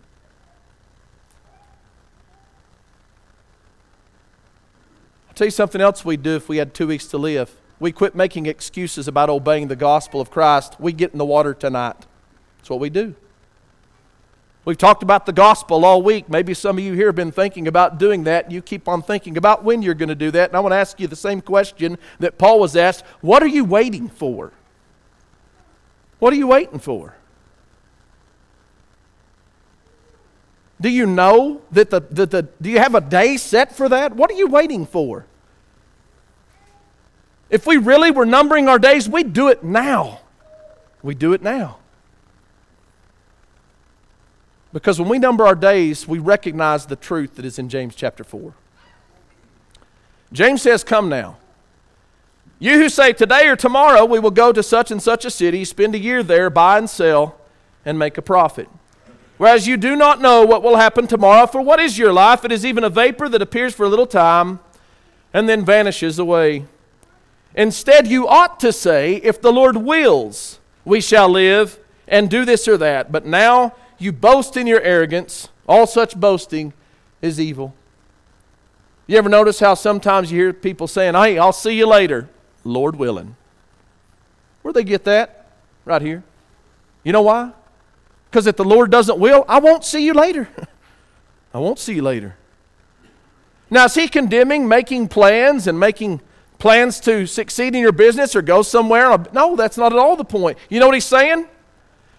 I'll 5.35 5.39
tell 5.39 5.47
you 5.49 5.51
something 5.51 5.81
else 5.81 6.05
we'd 6.05 6.23
do 6.23 6.37
if 6.37 6.49
we 6.49 6.59
had 6.59 6.75
two 6.75 6.87
weeks 6.87 7.07
to 7.07 7.19
live. 7.19 7.51
We 7.81 7.91
quit 7.91 8.15
making 8.15 8.47
excuses 8.47 9.09
about 9.09 9.29
obeying 9.29 9.67
the 9.67 9.75
gospel 9.75 10.21
of 10.21 10.31
Christ. 10.31 10.77
We 10.79 10.93
get 10.93 11.11
in 11.11 11.19
the 11.19 11.25
water 11.25 11.53
tonight. 11.53 11.97
That's 12.59 12.71
what 12.71 12.79
we 12.79 12.89
do. 12.89 13.17
We've 14.65 14.79
talked 14.79 15.03
about 15.03 15.27
the 15.27 15.33
gospel 15.33 15.85
all 15.85 16.03
week. 16.03 16.29
Maybe 16.29 16.55
some 16.55 16.79
of 16.79 16.85
you 16.85 16.93
here 16.93 17.07
have 17.07 17.17
been 17.17 17.33
thinking 17.33 17.67
about 17.67 17.99
doing 17.99 18.23
that. 18.23 18.53
You 18.53 18.63
keep 18.63 18.87
on 18.87 19.03
thinking 19.03 19.37
about 19.37 19.65
when 19.65 19.83
you're 19.83 19.95
going 19.95 20.09
to 20.09 20.15
do 20.15 20.31
that. 20.31 20.51
And 20.51 20.57
I 20.57 20.61
want 20.61 20.71
to 20.71 20.77
ask 20.77 21.01
you 21.01 21.09
the 21.09 21.17
same 21.17 21.41
question 21.41 21.99
that 22.21 22.39
Paul 22.39 22.61
was 22.61 22.77
asked 22.77 23.05
What 23.21 23.43
are 23.43 23.49
you 23.49 23.65
waiting 23.65 24.09
for? 24.09 24.53
What 26.21 26.33
are 26.33 26.37
you 26.37 26.47
waiting 26.47 26.79
for? 26.79 27.17
Do 30.81 30.89
you 30.89 31.07
know 31.07 31.63
that 31.71 31.91
the, 31.91 32.01
that 32.01 32.31
the 32.31 32.43
do 32.61 32.71
you 32.71 32.79
have 32.79 32.95
a 32.95 33.01
day 33.01 33.37
set 33.37 33.75
for 33.75 33.89
that? 33.89 34.15
What 34.17 34.31
are 34.31 34.35
you 34.35 34.49
waiting 34.49 34.87
for? 34.87 35.27
If 37.49 37.67
we 37.67 37.77
really 37.77 38.11
were 38.11 38.27
numbering 38.27 38.69
our 38.69 38.79
days, 38.79 39.09
we'd 39.09 39.33
do 39.33 39.49
it 39.49 39.63
now. 39.63 40.21
We 41.03 41.15
do 41.15 41.33
it 41.33 41.43
now. 41.43 41.79
Because 44.73 44.99
when 44.99 45.09
we 45.09 45.21
number 45.21 45.47
our 45.47 45.55
days, 45.55 46.09
we 46.09 46.19
recognize 46.19 46.87
the 46.87 46.97
truth 46.97 47.37
that 47.37 47.45
is 47.45 47.61
in 47.61 47.69
James 47.69 47.95
chapter 47.95 48.25
4. 48.25 48.55
James 50.33 50.63
says, 50.63 50.83
Come 50.83 51.09
now. 51.09 51.37
You 52.59 52.81
who 52.81 52.89
say, 52.89 53.13
Today 53.13 53.47
or 53.47 53.55
tomorrow 53.55 54.05
we 54.05 54.19
will 54.19 54.33
go 54.33 54.51
to 54.51 54.65
such 54.65 54.91
and 54.91 55.01
such 55.01 55.25
a 55.25 55.31
city, 55.31 55.65
spend 55.65 55.95
a 55.95 55.99
year 55.99 56.25
there, 56.25 56.51
buy 56.51 56.79
and 56.79 56.91
sell, 56.91 57.39
and 57.85 57.99
make 57.99 58.19
a 58.19 58.23
profit. 58.23 58.69
Whereas 59.45 59.67
you 59.67 59.77
do 59.77 59.95
not 59.95 60.23
know 60.23 60.43
what 60.43 60.63
will 60.63 60.77
happen 60.77 61.07
tomorrow, 61.07 61.47
for 61.47 61.61
what 61.61 61.79
is 61.79 61.99
your 61.99 62.15
life? 62.15 62.47
It 62.47 62.51
is 62.51 62.65
even 62.65 62.83
a 62.83 62.89
vapor 62.89 63.29
that 63.29 63.43
appears 63.43 63.75
for 63.75 63.85
a 63.85 63.91
little 63.91 64.07
time 64.07 64.59
and 65.35 65.47
then 65.47 65.67
vanishes 65.67 66.19
away. 66.19 66.65
Instead, 67.55 68.07
you 68.07 68.27
ought 68.27 68.59
to 68.61 68.73
say, 68.73 69.17
If 69.17 69.43
the 69.43 69.53
Lord 69.53 69.77
wills, 69.77 70.61
we 70.87 71.03
shall 71.03 71.29
live 71.29 71.79
and 72.09 72.31
do 72.31 72.47
this 72.47 72.67
or 72.67 72.79
that. 72.79 73.13
But 73.13 73.27
now, 73.27 73.75
you 73.99 74.13
boast 74.13 74.57
in 74.57 74.67
your 74.67 74.81
arrogance. 74.81 75.51
All 75.69 75.87
such 75.87 76.19
boasting 76.19 76.73
is 77.21 77.39
evil. 77.39 77.75
You 79.07 79.19
ever 79.19 79.29
notice 79.29 79.61
how 79.61 79.75
sometimes 79.75 80.33
you 80.33 80.39
hear 80.39 80.53
people 80.55 80.87
saying, 80.87 81.13
Hey, 81.13 81.37
I'll 81.37 81.53
see 81.53 81.77
you 81.77 81.87
later, 81.87 82.31
Lord 82.65 82.97
willing? 82.97 83.37
Where'd 84.63 84.75
they 84.75 84.85
get 84.85 85.05
that? 85.05 85.49
Right 85.85 86.01
here. 86.01 86.25
You 87.03 87.13
know 87.13 87.21
why? 87.21 87.53
Because 88.35 88.49
if 88.49 88.57
the 88.57 88.65
Lord 88.65 88.91
doesn't 88.91 89.21
will, 89.21 89.45
I 89.49 89.61
won't 89.61 89.85
see 89.85 90.05
you 90.05 90.13
later. 90.13 90.49
I 91.55 91.59
won't 91.61 91.79
see 91.79 91.95
you 91.95 92.03
later. 92.03 92.35
Now, 93.71 93.85
is 93.85 93.95
he 93.95 94.09
condemning 94.09 94.67
making 94.67 95.07
plans 95.07 95.69
and 95.69 95.79
making 95.79 96.21
plans 96.59 96.99
to 97.03 97.29
succeed 97.29 97.77
in 97.77 97.81
your 97.81 97.93
business 97.93 98.35
or 98.35 98.43
go 98.43 98.63
somewhere? 98.63 99.17
No, 99.33 99.55
that's 99.55 99.79
not 99.79 99.93
at 99.93 100.01
all 100.01 100.17
the 100.17 100.25
point. 100.25 100.59
You 100.69 100.81
know 100.81 100.87
what 100.87 100.97
he's 100.97 101.05
saying? 101.05 101.47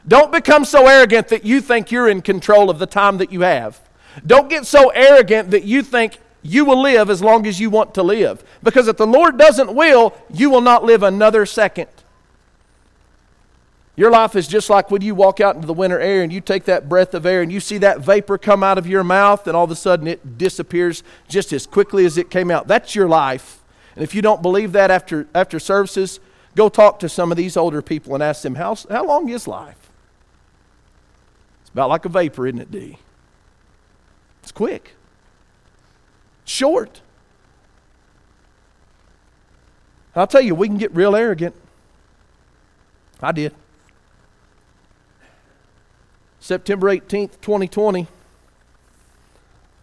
Don't 0.07 0.31
become 0.31 0.63
so 0.63 0.87
arrogant 0.87 1.27
that 1.27 1.43
you 1.43 1.59
think 1.59 1.91
you're 1.91 2.07
in 2.07 2.21
control 2.21 2.69
of 2.69 2.79
the 2.79 2.87
time 2.87 3.17
that 3.17 3.33
you 3.33 3.41
have. 3.41 3.81
Don't 4.25 4.49
get 4.49 4.65
so 4.65 4.91
arrogant 4.91 5.51
that 5.51 5.65
you 5.65 5.81
think 5.81 6.19
you 6.41 6.63
will 6.63 6.81
live 6.81 7.09
as 7.09 7.21
long 7.21 7.45
as 7.45 7.59
you 7.59 7.69
want 7.69 7.93
to 7.95 8.03
live. 8.03 8.41
Because 8.63 8.87
if 8.87 8.95
the 8.95 9.05
Lord 9.05 9.37
doesn't 9.37 9.75
will, 9.75 10.15
you 10.33 10.49
will 10.49 10.61
not 10.61 10.85
live 10.85 11.03
another 11.03 11.45
second. 11.45 11.89
Your 13.97 14.11
life 14.11 14.35
is 14.35 14.47
just 14.47 14.69
like 14.69 14.91
when 14.91 15.01
you 15.01 15.15
walk 15.15 15.39
out 15.39 15.55
into 15.55 15.67
the 15.67 15.73
winter 15.73 15.99
air 15.99 16.21
and 16.21 16.31
you 16.31 16.41
take 16.41 16.65
that 16.65 16.89
breath 16.89 17.13
of 17.13 17.25
air 17.25 17.41
and 17.41 17.51
you 17.51 17.61
see 17.61 17.77
that 17.77 18.01
vapor 18.01 18.37
come 18.37 18.61
out 18.61 18.77
of 18.77 18.85
your 18.85 19.05
mouth 19.05 19.47
and 19.47 19.55
all 19.55 19.63
of 19.63 19.71
a 19.71 19.75
sudden 19.75 20.05
it 20.05 20.37
disappears 20.37 21.01
just 21.29 21.53
as 21.53 21.65
quickly 21.65 22.05
as 22.05 22.17
it 22.17 22.29
came 22.29 22.51
out. 22.51 22.67
That's 22.67 22.93
your 22.93 23.07
life. 23.07 23.63
And 23.95 24.03
if 24.03 24.13
you 24.13 24.21
don't 24.21 24.41
believe 24.41 24.73
that 24.73 24.91
after, 24.91 25.27
after 25.33 25.59
services, 25.59 26.19
go 26.55 26.67
talk 26.67 26.99
to 26.99 27.09
some 27.09 27.31
of 27.31 27.37
these 27.37 27.55
older 27.55 27.81
people 27.81 28.13
and 28.13 28.21
ask 28.21 28.41
them, 28.41 28.55
how, 28.55 28.75
how 28.89 29.05
long 29.05 29.29
is 29.29 29.47
life? 29.47 29.89
It's 31.61 31.69
about 31.69 31.87
like 31.87 32.03
a 32.03 32.09
vapor, 32.09 32.47
isn't 32.47 32.59
it, 32.59 32.71
D? 32.71 32.97
It's 34.43 34.51
quick, 34.51 34.91
short. 36.43 36.99
I'll 40.17 40.27
tell 40.27 40.41
you, 40.41 40.53
we 40.53 40.67
can 40.67 40.77
get 40.77 40.93
real 40.93 41.15
arrogant. 41.15 41.55
I 43.21 43.31
did. 43.31 43.53
September 46.45 46.95
18th, 46.95 47.41
2020. 47.41 48.05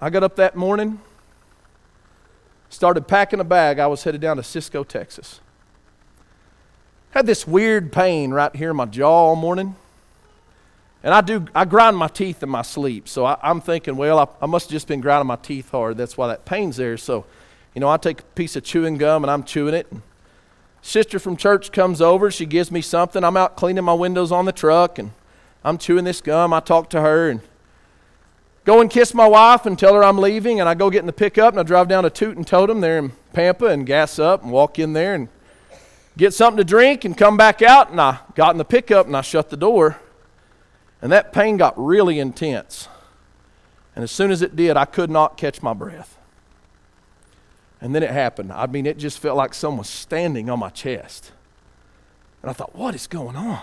I 0.01 0.11
got 0.11 0.23
up 0.23 0.37
that 0.37 0.55
morning, 0.55 1.01
started 2.69 3.09
packing 3.09 3.41
a 3.41 3.45
bag. 3.45 3.81
I 3.81 3.89
was 3.89 4.05
headed 4.05 4.21
down 4.21 4.37
to 4.37 4.45
Cisco, 4.45 4.85
Texas. 4.85 5.41
Had 7.11 7.27
this 7.27 7.49
weird 7.49 7.93
pain 7.93 8.31
right 8.31 8.55
here 8.55 8.71
in 8.71 8.77
my 8.77 8.85
jaw 8.85 9.11
all 9.11 9.35
morning. 9.35 9.75
And 11.03 11.13
I 11.13 11.21
do, 11.21 11.47
I 11.53 11.65
grind 11.65 11.97
my 11.97 12.07
teeth 12.07 12.45
in 12.45 12.49
my 12.49 12.63
sleep. 12.63 13.09
So 13.09 13.25
I, 13.25 13.37
am 13.43 13.61
thinking, 13.61 13.97
well, 13.97 14.21
I, 14.21 14.29
I 14.41 14.47
must 14.47 14.67
have 14.67 14.73
just 14.73 14.87
been 14.87 15.01
grinding 15.01 15.27
my 15.27 15.35
teeth 15.35 15.69
hard. 15.73 15.97
That's 15.97 16.17
why 16.17 16.29
that 16.29 16.45
pain's 16.45 16.77
there. 16.77 16.97
So, 16.97 17.25
you 17.75 17.81
know, 17.81 17.89
I 17.89 17.97
take 17.97 18.21
a 18.21 18.25
piece 18.37 18.55
of 18.55 18.63
chewing 18.63 18.99
gum 18.99 19.25
and 19.25 19.33
I'm 19.33 19.43
chewing 19.43 19.75
it. 19.75 19.93
Sister 20.81 21.19
from 21.19 21.37
church 21.37 21.73
comes 21.73 22.01
over. 22.01 22.31
She 22.31 22.47
gives 22.47 22.71
me 22.71 22.83
something. 22.83 23.25
I'm 23.25 23.37
out 23.37 23.57
cleaning 23.57 23.83
my 23.83 23.95
windows 23.95 24.31
on 24.31 24.45
the 24.45 24.53
truck 24.53 25.01
and 25.01 25.11
I'm 25.65 25.79
chewing 25.79 26.05
this 26.05 26.21
gum. 26.21 26.53
I 26.53 26.61
talk 26.61 26.91
to 26.91 27.01
her 27.01 27.31
and 27.31 27.41
go 28.65 28.81
and 28.81 28.91
kiss 28.91 29.15
my 29.15 29.27
wife 29.27 29.67
and 29.67 29.79
tell 29.79 29.95
her 29.95 30.03
I'm 30.03 30.19
leaving. 30.19 30.61
And 30.61 30.69
I 30.69 30.75
go 30.75 30.91
get 30.91 31.01
in 31.01 31.07
the 31.07 31.13
pickup 31.13 31.53
and 31.53 31.61
I 31.61 31.63
drive 31.63 31.89
down 31.89 32.05
to 32.05 32.11
Toot 32.11 32.37
and 32.37 32.47
Totum 32.47 32.81
there 32.81 32.99
in 32.99 33.13
Pampa 33.33 33.67
and 33.67 33.87
gas 33.87 34.19
up 34.19 34.43
and 34.43 34.51
walk 34.51 34.79
in 34.79 34.93
there 34.93 35.15
and 35.15 35.29
get 36.17 36.35
something 36.35 36.59
to 36.59 36.65
drink 36.65 37.05
and 37.05 37.17
come 37.17 37.37
back 37.37 37.63
out. 37.63 37.91
And 37.91 38.01
I 38.01 38.19
got 38.35 38.53
in 38.53 38.59
the 38.59 38.65
pickup 38.65 39.07
and 39.07 39.17
I 39.17 39.21
shut 39.21 39.51
the 39.51 39.57
door. 39.57 39.99
And 41.01 41.11
that 41.13 41.33
pain 41.33 41.57
got 41.57 41.75
really 41.77 42.19
intense. 42.19 42.89
And 43.95 44.03
as 44.03 44.11
soon 44.11 44.31
as 44.31 44.43
it 44.43 44.57
did, 44.57 44.77
I 44.77 44.85
could 44.85 45.11
not 45.11 45.37
catch 45.37 45.63
my 45.63 45.75
breath. 45.75 46.19
And 47.81 47.95
then 47.95 48.03
it 48.03 48.11
happened. 48.11 48.53
I 48.53 48.67
mean, 48.67 48.87
it 48.87 48.97
just 48.97 49.19
felt 49.19 49.37
like 49.37 49.55
someone 49.55 49.79
was 49.79 49.89
standing 49.89 50.49
on 50.49 50.61
my 50.61 50.71
chest. 50.71 51.33
And 52.41 52.51
I 52.51 52.55
thought, 52.55 52.75
what 52.75 52.95
is 52.95 53.07
going 53.07 53.37
on? 53.37 53.61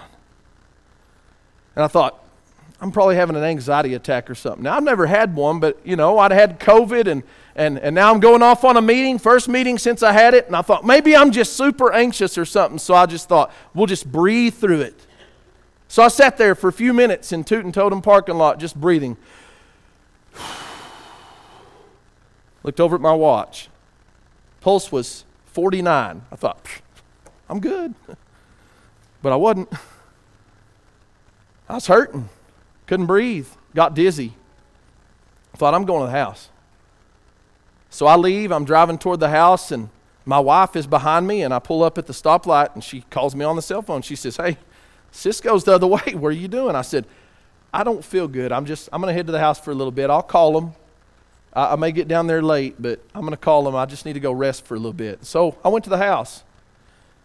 And 1.80 1.86
I 1.86 1.88
thought, 1.88 2.22
I'm 2.82 2.92
probably 2.92 3.16
having 3.16 3.38
an 3.38 3.44
anxiety 3.46 3.94
attack 3.94 4.30
or 4.30 4.36
something. 4.36 4.64
Now, 4.64 4.76
I've 4.76 4.84
never 4.84 5.06
had 5.06 5.34
one, 5.34 5.62
but, 5.62 5.80
you 5.86 5.96
know, 5.96 6.20
I'd 6.20 6.34
had 6.34 6.60
COVID 6.60 7.08
and, 7.08 7.24
and, 7.56 7.80
and 7.80 7.96
now 7.96 8.14
I'm 8.14 8.20
going 8.20 8.44
off 8.44 8.66
on 8.66 8.76
a 8.76 8.82
meeting, 8.82 9.18
first 9.18 9.48
meeting 9.48 9.78
since 9.78 10.04
I 10.04 10.12
had 10.12 10.34
it. 10.34 10.48
And 10.48 10.58
I 10.58 10.62
thought, 10.62 10.84
maybe 10.84 11.16
I'm 11.16 11.32
just 11.32 11.54
super 11.54 11.94
anxious 11.94 12.38
or 12.38 12.44
something. 12.44 12.80
So 12.80 12.96
I 12.96 13.06
just 13.06 13.30
thought, 13.30 13.54
we'll 13.74 13.86
just 13.86 14.12
breathe 14.12 14.56
through 14.56 14.82
it. 14.82 15.08
So 15.88 16.04
I 16.04 16.10
sat 16.10 16.36
there 16.36 16.54
for 16.54 16.68
a 16.68 16.74
few 16.74 16.94
minutes 16.94 17.32
in 17.32 17.46
Toot 17.46 17.64
and 17.64 17.74
Totum 17.74 18.02
parking 18.04 18.36
lot, 18.36 18.60
just 18.60 18.76
breathing. 18.76 19.16
Looked 22.64 22.82
over 22.82 22.96
at 22.96 23.02
my 23.02 23.14
watch. 23.14 23.70
Pulse 24.60 24.92
was 24.92 25.24
49. 25.46 26.24
I 26.30 26.36
thought, 26.36 26.60
I'm 27.48 27.62
good. 27.62 27.96
But 29.22 29.34
I 29.34 29.36
wasn't. 29.38 29.70
I 31.70 31.76
was 31.76 31.88
hurting. 31.88 32.30
Couldn't 32.88 33.06
breathe. 33.06 33.48
Got 33.76 33.94
dizzy. 33.94 34.34
Thought, 35.56 35.74
I'm 35.74 35.86
going 35.86 36.02
to 36.02 36.06
the 36.08 36.18
house. 36.18 36.50
So 37.90 38.08
I 38.08 38.16
leave. 38.16 38.52
I'm 38.52 38.66
driving 38.66 38.98
toward 38.98 39.20
the 39.20 39.30
house, 39.30 39.72
and 39.72 39.90
my 40.26 40.40
wife 40.40 40.76
is 40.76 40.88
behind 40.88 41.28
me, 41.28 41.44
and 41.44 41.54
I 41.54 41.60
pull 41.60 41.84
up 41.84 41.98
at 41.98 42.08
the 42.08 42.14
stoplight, 42.14 42.74
and 42.74 42.84
she 42.84 43.02
calls 43.10 43.36
me 43.36 43.46
on 43.46 43.56
the 43.56 43.62
cell 43.62 43.82
phone. 43.82 44.02
She 44.02 44.16
says, 44.16 44.38
Hey, 44.38 44.58
Cisco's 45.12 45.64
the 45.64 45.74
other 45.74 45.88
way. 45.96 46.16
What 46.16 46.30
are 46.30 46.32
you 46.32 46.48
doing? 46.48 46.76
I 46.76 46.82
said, 46.82 47.06
I 47.74 47.84
don't 47.84 48.04
feel 48.04 48.28
good. 48.28 48.52
I'm 48.52 48.66
just, 48.66 48.90
I'm 48.92 49.02
going 49.02 49.12
to 49.12 49.14
head 49.14 49.28
to 49.28 49.32
the 49.32 49.40
house 49.40 49.60
for 49.60 49.72
a 49.72 49.76
little 49.76 49.92
bit. 49.92 50.10
I'll 50.10 50.24
call 50.24 50.60
them. 50.60 50.74
I, 51.54 51.74
I 51.74 51.76
may 51.76 51.92
get 51.92 52.08
down 52.08 52.28
there 52.28 52.42
late, 52.42 52.76
but 52.80 53.00
I'm 53.14 53.22
going 53.22 53.32
to 53.32 53.38
call 53.38 53.64
them. 53.64 53.76
I 53.76 53.86
just 53.86 54.06
need 54.06 54.14
to 54.14 54.20
go 54.20 54.32
rest 54.32 54.66
for 54.66 54.76
a 54.76 54.78
little 54.78 54.94
bit. 54.94 55.26
So 55.26 55.58
I 55.64 55.70
went 55.70 55.84
to 55.84 55.90
the 55.90 55.98
house. 55.98 56.44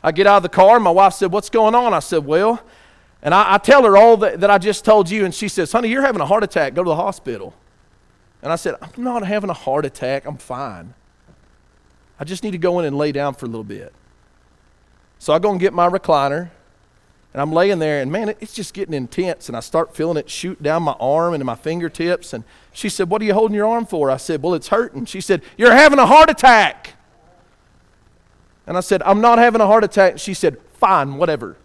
I 0.02 0.12
get 0.12 0.26
out 0.26 0.38
of 0.38 0.42
the 0.42 0.50
car, 0.50 0.74
and 0.74 0.84
my 0.84 0.90
wife 0.90 1.14
said, 1.14 1.32
What's 1.32 1.48
going 1.48 1.74
on? 1.74 1.94
I 1.94 2.00
said, 2.00 2.26
Well, 2.26 2.62
and 3.24 3.34
I, 3.34 3.54
I 3.54 3.58
tell 3.58 3.82
her 3.84 3.96
all 3.96 4.18
that, 4.18 4.40
that 4.40 4.50
I 4.50 4.58
just 4.58 4.84
told 4.84 5.10
you, 5.10 5.24
and 5.24 5.34
she 5.34 5.48
says, 5.48 5.72
Honey, 5.72 5.88
you're 5.88 6.02
having 6.02 6.20
a 6.20 6.26
heart 6.26 6.44
attack. 6.44 6.74
Go 6.74 6.84
to 6.84 6.88
the 6.88 6.96
hospital. 6.96 7.54
And 8.42 8.52
I 8.52 8.56
said, 8.56 8.74
I'm 8.82 9.02
not 9.02 9.26
having 9.26 9.48
a 9.48 9.54
heart 9.54 9.86
attack. 9.86 10.26
I'm 10.26 10.36
fine. 10.36 10.92
I 12.20 12.24
just 12.24 12.44
need 12.44 12.50
to 12.50 12.58
go 12.58 12.78
in 12.78 12.84
and 12.84 12.96
lay 12.96 13.10
down 13.10 13.34
for 13.34 13.46
a 13.46 13.48
little 13.48 13.64
bit. 13.64 13.94
So 15.18 15.32
I 15.32 15.38
go 15.38 15.50
and 15.50 15.58
get 15.58 15.72
my 15.72 15.88
recliner, 15.88 16.50
and 17.32 17.40
I'm 17.40 17.50
laying 17.50 17.78
there, 17.78 18.02
and 18.02 18.12
man, 18.12 18.28
it's 18.28 18.52
just 18.52 18.74
getting 18.74 18.92
intense. 18.92 19.48
And 19.48 19.56
I 19.56 19.60
start 19.60 19.96
feeling 19.96 20.18
it 20.18 20.28
shoot 20.28 20.62
down 20.62 20.82
my 20.82 20.94
arm 21.00 21.32
and 21.32 21.42
my 21.46 21.54
fingertips. 21.54 22.34
And 22.34 22.44
she 22.74 22.90
said, 22.90 23.08
What 23.08 23.22
are 23.22 23.24
you 23.24 23.32
holding 23.32 23.54
your 23.54 23.66
arm 23.66 23.86
for? 23.86 24.10
I 24.10 24.18
said, 24.18 24.42
Well, 24.42 24.52
it's 24.52 24.68
hurting. 24.68 25.06
She 25.06 25.22
said, 25.22 25.40
You're 25.56 25.72
having 25.72 25.98
a 25.98 26.06
heart 26.06 26.28
attack. 26.28 26.90
And 28.66 28.76
I 28.76 28.80
said, 28.80 29.02
I'm 29.02 29.22
not 29.22 29.38
having 29.38 29.62
a 29.62 29.66
heart 29.66 29.82
attack. 29.82 30.18
She 30.18 30.34
said, 30.34 30.58
Fine, 30.74 31.16
whatever. 31.16 31.56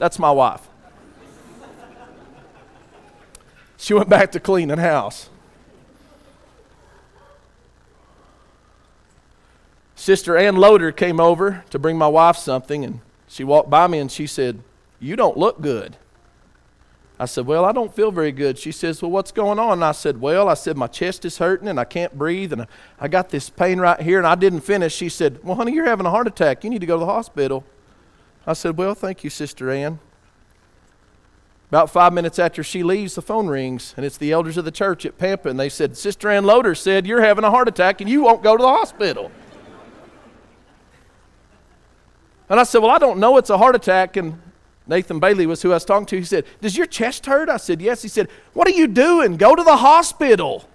That's 0.00 0.18
my 0.18 0.32
wife. 0.32 0.68
She 3.82 3.94
went 3.94 4.08
back 4.08 4.30
to 4.30 4.38
cleaning 4.38 4.78
house. 4.78 5.28
Sister 9.96 10.36
Ann 10.36 10.54
Loader 10.54 10.92
came 10.92 11.18
over 11.18 11.64
to 11.70 11.80
bring 11.80 11.98
my 11.98 12.06
wife 12.06 12.36
something, 12.36 12.84
and 12.84 13.00
she 13.26 13.42
walked 13.42 13.70
by 13.70 13.88
me 13.88 13.98
and 13.98 14.10
she 14.10 14.28
said, 14.28 14.62
You 15.00 15.16
don't 15.16 15.36
look 15.36 15.60
good. 15.60 15.96
I 17.18 17.24
said, 17.24 17.44
Well, 17.44 17.64
I 17.64 17.72
don't 17.72 17.92
feel 17.92 18.12
very 18.12 18.30
good. 18.30 18.56
She 18.56 18.70
says, 18.70 19.02
Well, 19.02 19.10
what's 19.10 19.32
going 19.32 19.58
on? 19.58 19.72
And 19.72 19.84
I 19.84 19.90
said, 19.90 20.20
Well, 20.20 20.48
I 20.48 20.54
said, 20.54 20.76
My 20.76 20.86
chest 20.86 21.24
is 21.24 21.38
hurting 21.38 21.66
and 21.66 21.80
I 21.80 21.84
can't 21.84 22.16
breathe 22.16 22.52
and 22.52 22.68
I 23.00 23.08
got 23.08 23.30
this 23.30 23.50
pain 23.50 23.80
right 23.80 24.00
here 24.00 24.18
and 24.18 24.28
I 24.28 24.36
didn't 24.36 24.60
finish. 24.60 24.94
She 24.94 25.08
said, 25.08 25.42
Well, 25.42 25.56
honey, 25.56 25.72
you're 25.72 25.86
having 25.86 26.06
a 26.06 26.10
heart 26.10 26.28
attack. 26.28 26.62
You 26.62 26.70
need 26.70 26.82
to 26.82 26.86
go 26.86 26.94
to 26.94 27.00
the 27.00 27.06
hospital. 27.06 27.64
I 28.46 28.52
said, 28.52 28.78
Well, 28.78 28.94
thank 28.94 29.24
you, 29.24 29.30
Sister 29.30 29.72
Ann. 29.72 29.98
About 31.72 31.88
five 31.88 32.12
minutes 32.12 32.38
after 32.38 32.62
she 32.62 32.82
leaves, 32.82 33.14
the 33.14 33.22
phone 33.22 33.46
rings, 33.46 33.94
and 33.96 34.04
it's 34.04 34.18
the 34.18 34.30
elders 34.30 34.58
of 34.58 34.66
the 34.66 34.70
church 34.70 35.06
at 35.06 35.16
Pampa, 35.16 35.48
and 35.48 35.58
they 35.58 35.70
said, 35.70 35.96
Sister 35.96 36.28
Ann 36.28 36.44
Loader 36.44 36.74
said, 36.74 37.06
You're 37.06 37.22
having 37.22 37.44
a 37.44 37.50
heart 37.50 37.66
attack 37.66 38.02
and 38.02 38.10
you 38.10 38.20
won't 38.20 38.42
go 38.42 38.58
to 38.58 38.62
the 38.62 38.68
hospital. 38.68 39.32
And 42.50 42.60
I 42.60 42.64
said, 42.64 42.82
Well, 42.82 42.90
I 42.90 42.98
don't 42.98 43.18
know 43.18 43.38
it's 43.38 43.48
a 43.48 43.56
heart 43.56 43.74
attack. 43.74 44.18
And 44.18 44.38
Nathan 44.86 45.18
Bailey 45.18 45.46
was 45.46 45.62
who 45.62 45.70
I 45.70 45.76
was 45.76 45.86
talking 45.86 46.04
to. 46.08 46.18
He 46.18 46.24
said, 46.24 46.44
Does 46.60 46.76
your 46.76 46.84
chest 46.84 47.24
hurt? 47.24 47.48
I 47.48 47.56
said, 47.56 47.80
Yes. 47.80 48.02
He 48.02 48.08
said, 48.08 48.28
What 48.52 48.68
are 48.68 48.72
you 48.72 48.86
doing? 48.86 49.38
Go 49.38 49.56
to 49.56 49.62
the 49.64 49.78
hospital. 49.78 50.68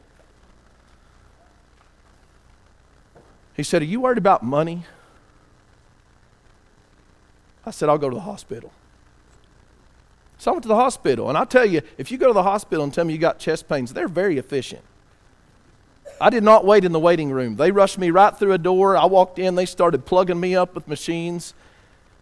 He 3.55 3.61
said, 3.61 3.83
Are 3.83 3.85
you 3.85 4.01
worried 4.01 4.17
about 4.17 4.41
money? 4.41 4.85
I 7.67 7.69
said, 7.69 7.87
I'll 7.87 7.99
go 7.99 8.09
to 8.09 8.15
the 8.15 8.21
hospital. 8.21 8.71
So 10.37 10.51
I 10.51 10.53
went 10.53 10.63
to 10.63 10.67
the 10.67 10.75
hospital, 10.75 11.29
and 11.29 11.37
I 11.37 11.45
tell 11.45 11.65
you, 11.65 11.81
if 11.97 12.11
you 12.11 12.17
go 12.17 12.27
to 12.27 12.33
the 12.33 12.43
hospital 12.43 12.83
and 12.83 12.93
tell 12.93 13.05
me 13.05 13.13
you 13.13 13.19
got 13.19 13.39
chest 13.39 13.67
pains, 13.67 13.93
they're 13.93 14.07
very 14.07 14.37
efficient. 14.37 14.83
I 16.19 16.29
did 16.29 16.43
not 16.43 16.65
wait 16.65 16.83
in 16.83 16.91
the 16.91 16.99
waiting 16.99 17.31
room. 17.31 17.55
They 17.55 17.71
rushed 17.71 17.97
me 17.97 18.11
right 18.11 18.35
through 18.35 18.53
a 18.53 18.57
door. 18.57 18.97
I 18.97 19.05
walked 19.05 19.39
in, 19.39 19.55
they 19.55 19.65
started 19.65 20.05
plugging 20.05 20.39
me 20.39 20.55
up 20.55 20.75
with 20.75 20.87
machines. 20.87 21.53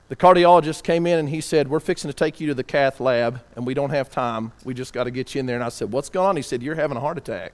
The 0.07 0.15
cardiologist 0.15 0.83
came 0.83 1.07
in 1.07 1.17
and 1.17 1.29
he 1.29 1.41
said, 1.41 1.67
We're 1.67 1.79
fixing 1.79 2.09
to 2.09 2.13
take 2.13 2.39
you 2.39 2.47
to 2.47 2.53
the 2.53 2.63
cath 2.63 2.99
lab, 2.99 3.41
and 3.55 3.65
we 3.65 3.73
don't 3.73 3.89
have 3.89 4.09
time. 4.09 4.51
We 4.63 4.73
just 4.73 4.93
got 4.93 5.05
to 5.05 5.11
get 5.11 5.33
you 5.33 5.39
in 5.39 5.45
there. 5.45 5.55
And 5.55 5.63
I 5.63 5.69
said, 5.69 5.91
What's 5.91 6.09
going 6.09 6.29
on? 6.29 6.35
He 6.35 6.41
said, 6.41 6.61
You're 6.61 6.75
having 6.75 6.97
a 6.97 6.99
heart 6.99 7.17
attack. 7.17 7.53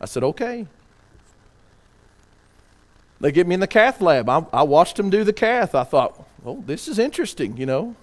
I 0.00 0.04
said, 0.04 0.22
Okay. 0.22 0.66
They 3.20 3.32
get 3.32 3.46
me 3.46 3.54
in 3.54 3.60
the 3.60 3.66
cath 3.66 4.00
lab. 4.00 4.28
I, 4.30 4.46
I 4.52 4.62
watched 4.62 4.96
them 4.96 5.10
do 5.10 5.24
the 5.24 5.32
cath. 5.32 5.74
I 5.74 5.84
thought, 5.84 6.26
Oh, 6.44 6.62
this 6.66 6.86
is 6.86 6.98
interesting, 6.98 7.56
you 7.56 7.66
know. 7.66 7.96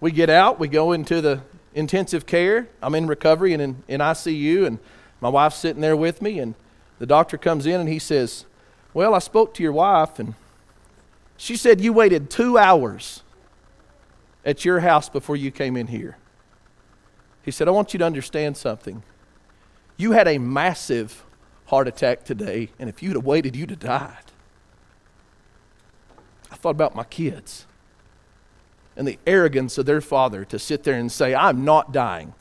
We 0.00 0.10
get 0.10 0.30
out, 0.30 0.58
we 0.58 0.68
go 0.68 0.92
into 0.92 1.20
the 1.20 1.42
intensive 1.74 2.26
care. 2.26 2.68
I'm 2.82 2.94
in 2.94 3.06
recovery 3.06 3.52
and 3.52 3.62
in, 3.62 3.82
in 3.86 4.00
ICU, 4.00 4.66
and 4.66 4.78
my 5.20 5.28
wife's 5.28 5.56
sitting 5.56 5.82
there 5.82 5.96
with 5.96 6.22
me. 6.22 6.38
And 6.38 6.54
the 6.98 7.06
doctor 7.06 7.36
comes 7.36 7.66
in 7.66 7.80
and 7.80 7.88
he 7.88 7.98
says, 7.98 8.46
Well, 8.94 9.14
I 9.14 9.18
spoke 9.18 9.54
to 9.54 9.62
your 9.62 9.72
wife, 9.72 10.18
and 10.18 10.34
she 11.36 11.56
said 11.56 11.80
you 11.80 11.92
waited 11.92 12.30
two 12.30 12.56
hours 12.56 13.22
at 14.44 14.64
your 14.64 14.80
house 14.80 15.08
before 15.08 15.36
you 15.36 15.50
came 15.50 15.76
in 15.76 15.88
here. 15.88 16.16
He 17.42 17.50
said, 17.50 17.68
I 17.68 17.70
want 17.70 17.92
you 17.92 17.98
to 17.98 18.04
understand 18.04 18.56
something. 18.56 19.02
You 19.96 20.12
had 20.12 20.28
a 20.28 20.38
massive 20.38 21.24
heart 21.66 21.88
attack 21.88 22.24
today, 22.24 22.70
and 22.78 22.88
if 22.88 23.02
you'd 23.02 23.16
have 23.16 23.24
waited, 23.24 23.54
you'd 23.54 23.70
have 23.70 23.80
died. 23.80 24.24
I 26.50 26.56
thought 26.56 26.70
about 26.70 26.94
my 26.94 27.04
kids 27.04 27.66
and 28.96 29.06
the 29.06 29.18
arrogance 29.26 29.78
of 29.78 29.86
their 29.86 30.00
father 30.00 30.44
to 30.46 30.58
sit 30.58 30.84
there 30.84 30.94
and 30.94 31.10
say, 31.10 31.34
I'm 31.34 31.64
not 31.64 31.92
dying. 31.92 32.34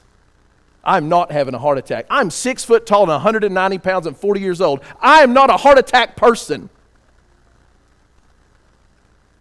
I'm 0.84 1.10
not 1.10 1.32
having 1.32 1.54
a 1.54 1.60
heart 1.60 1.78
attack. 1.78 2.06
I'm 2.10 2.30
six 2.30 2.64
foot 2.64 2.86
tall 2.86 3.04
and 3.04 3.12
190 3.12 3.78
pounds 3.80 4.08
and 4.08 4.18
40 4.18 4.40
years 4.40 4.62
old. 4.62 4.82
I 5.00 5.22
am 5.22 5.34
not 5.34 5.50
a 5.50 5.58
heart 5.58 5.78
attack 5.78 6.16
person. 6.16 6.70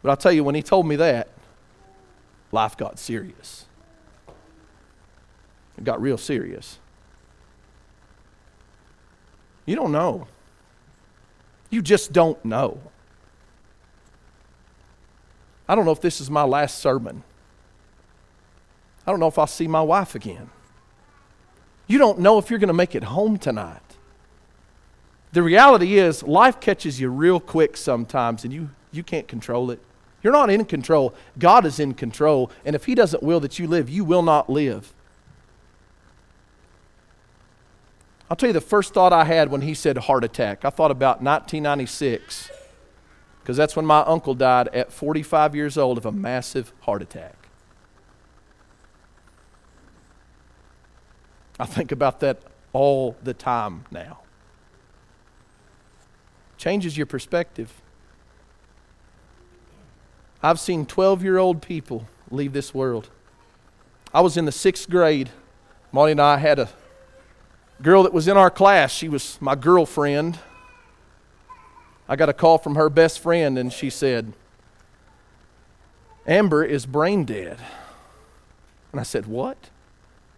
But 0.03 0.11
I'll 0.11 0.17
tell 0.17 0.33
you, 0.33 0.45
when 0.45 0.55
he 0.55 0.63
told 0.63 0.87
me 0.87 0.97
that, 0.97 1.29
life 2.53 2.77
got 2.77 2.99
serious. 2.99 3.67
It 5.77 5.85
got 5.85 6.01
real 6.01 6.19
serious. 6.19 6.79
You 9.65 9.77
don't 9.77 9.93
know. 9.93 10.27
You 11.71 11.83
just 11.83 12.13
don't 12.13 12.43
know. 12.45 12.81
I 15.69 15.75
don't 15.75 15.85
know 15.85 15.93
if 15.93 16.01
this 16.01 16.21
is 16.21 16.31
my 16.31 16.45
last 16.45 16.79
sermon. 16.79 17.23
I 19.07 19.11
don't 19.11 19.21
know 19.21 19.29
if 19.29 19.39
I'll 19.39 19.47
see 19.47 19.69
my 19.69 19.83
wife 19.83 20.15
again. 20.15 20.51
You 21.87 21.99
don't 21.99 22.21
know 22.21 22.39
if 22.39 22.51
you're 22.51 22.59
going 22.59 22.69
to 22.69 22.75
make 22.75 22.95
it 22.95 23.05
home 23.05 23.39
tonight. 23.39 23.81
The 25.33 25.43
reality 25.43 25.99
is, 25.99 26.23
life 26.23 26.59
catches 26.61 27.01
you 27.01 27.11
real 27.11 27.39
quick 27.39 27.77
sometimes, 27.77 28.45
and 28.45 28.53
you, 28.53 28.71
you 28.93 29.03
can't 29.03 29.29
control 29.29 29.71
it. 29.71 29.81
You're 30.23 30.33
not 30.33 30.51
in 30.51 30.65
control. 30.65 31.15
God 31.39 31.65
is 31.65 31.79
in 31.79 31.95
control. 31.95 32.51
And 32.65 32.75
if 32.75 32.87
He 32.87 32.95
doesn't 32.95 33.23
will 33.23 33.41
that 33.41 33.59
you 33.59 33.67
live, 33.67 33.89
you 33.91 34.05
will 34.05 34.23
not 34.23 34.51
live. 34.51 34.93
I'll 38.31 38.37
tell 38.37 38.49
you 38.49 38.55
the 38.55 38.61
first 38.61 38.93
thought 38.93 39.13
I 39.13 39.25
had 39.25 39.51
when 39.51 39.63
He 39.63 39.75
said 39.75 39.97
heart 39.97 40.25
attack. 40.25 40.65
I 40.65 40.71
thought 40.71 40.91
about 40.91 41.23
1996 41.23 42.51
Because 43.49 43.57
that's 43.57 43.75
when 43.75 43.87
my 43.87 44.01
uncle 44.01 44.35
died 44.35 44.69
at 44.75 44.93
45 44.93 45.55
years 45.55 45.79
old 45.79 45.97
of 45.97 46.05
a 46.05 46.13
massive 46.13 46.71
heart 46.81 47.01
attack. 47.01 47.49
I 51.59 51.65
think 51.65 51.91
about 51.91 52.21
that 52.21 52.43
all 52.75 53.17
the 53.23 53.33
time 53.33 53.87
now. 53.91 54.19
Changes 56.59 56.99
your 56.99 57.07
perspective. 57.07 57.73
I've 60.43 60.61
seen 60.61 60.85
12 60.85 61.23
year 61.23 61.39
old 61.39 61.63
people 61.63 62.07
leave 62.31 62.53
this 62.53 62.75
world. 62.75 63.09
I 64.13 64.21
was 64.21 64.37
in 64.37 64.45
the 64.45 64.53
sixth 64.53 64.91
grade. 64.91 65.31
Molly 65.91 66.13
and 66.13 66.21
I 66.21 66.37
had 66.37 66.59
a 66.59 66.69
girl 67.81 68.03
that 68.03 68.13
was 68.13 68.29
in 68.29 68.37
our 68.37 68.51
class. 68.51 68.93
She 68.93 69.09
was 69.09 69.39
my 69.41 69.55
girlfriend. 69.55 70.39
I 72.09 72.17
got 72.17 72.29
a 72.29 72.33
call 72.33 72.59
from 72.59 72.75
her 72.75 72.89
best 72.89 73.21
friend, 73.21 73.59
and 73.59 73.73
she 73.73 73.91
said, 73.91 74.33
Amber 76.27 76.65
is 76.65 76.87
brain 76.87 77.25
dead. 77.25 77.59
And 78.93 79.01
I 79.01 79.05
said, 79.05 79.27
What? 79.27 79.71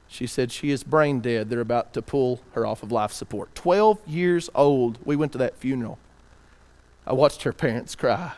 She 0.08 0.26
said, 0.26 0.50
She 0.50 0.70
is 0.70 0.82
brain 0.82 1.20
dead. 1.20 1.50
They're 1.50 1.60
about 1.60 1.92
to 1.94 2.02
pull 2.02 2.40
her 2.52 2.66
off 2.66 2.82
of 2.82 2.90
life 2.90 3.12
support. 3.12 3.54
12 3.54 3.98
years 4.06 4.50
old. 4.54 4.98
We 5.04 5.14
went 5.14 5.32
to 5.32 5.38
that 5.38 5.56
funeral. 5.56 5.98
I 7.06 7.12
watched 7.12 7.42
her 7.42 7.52
parents 7.52 7.94
cry, 7.94 8.32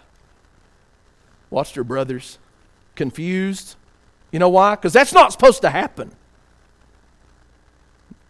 watched 1.51 1.75
her 1.75 1.85
brothers 1.85 2.39
confused. 2.95 3.77
You 4.31 4.39
know 4.39 4.49
why? 4.49 4.77
Because 4.77 4.93
that's 4.93 5.13
not 5.13 5.33
supposed 5.33 5.63
to 5.63 5.71
happen. 5.71 6.13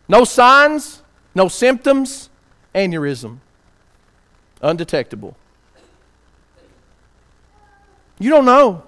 No 0.09 0.25
signs, 0.25 1.03
no 1.35 1.49
symptoms, 1.49 2.29
aneurysm. 2.75 3.39
Undetectable. 4.63 5.37
You 8.19 8.31
don't 8.31 8.45
know. 8.45 8.83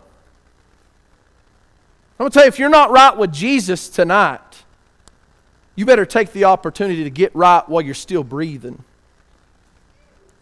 I'm 2.13 2.25
going 2.25 2.31
to 2.31 2.35
tell 2.35 2.45
you, 2.45 2.49
if 2.49 2.59
you're 2.59 2.69
not 2.69 2.91
right 2.93 3.17
with 3.17 3.33
Jesus 3.33 3.89
tonight, 3.89 4.41
you 5.75 5.85
better 5.85 6.07
take 6.07 6.33
the 6.33 6.45
opportunity 6.45 7.03
to 7.03 7.11
get 7.11 7.35
right 7.35 7.69
while 7.69 7.83
you're 7.83 7.95
still 7.95 8.23
breathing, 8.23 8.85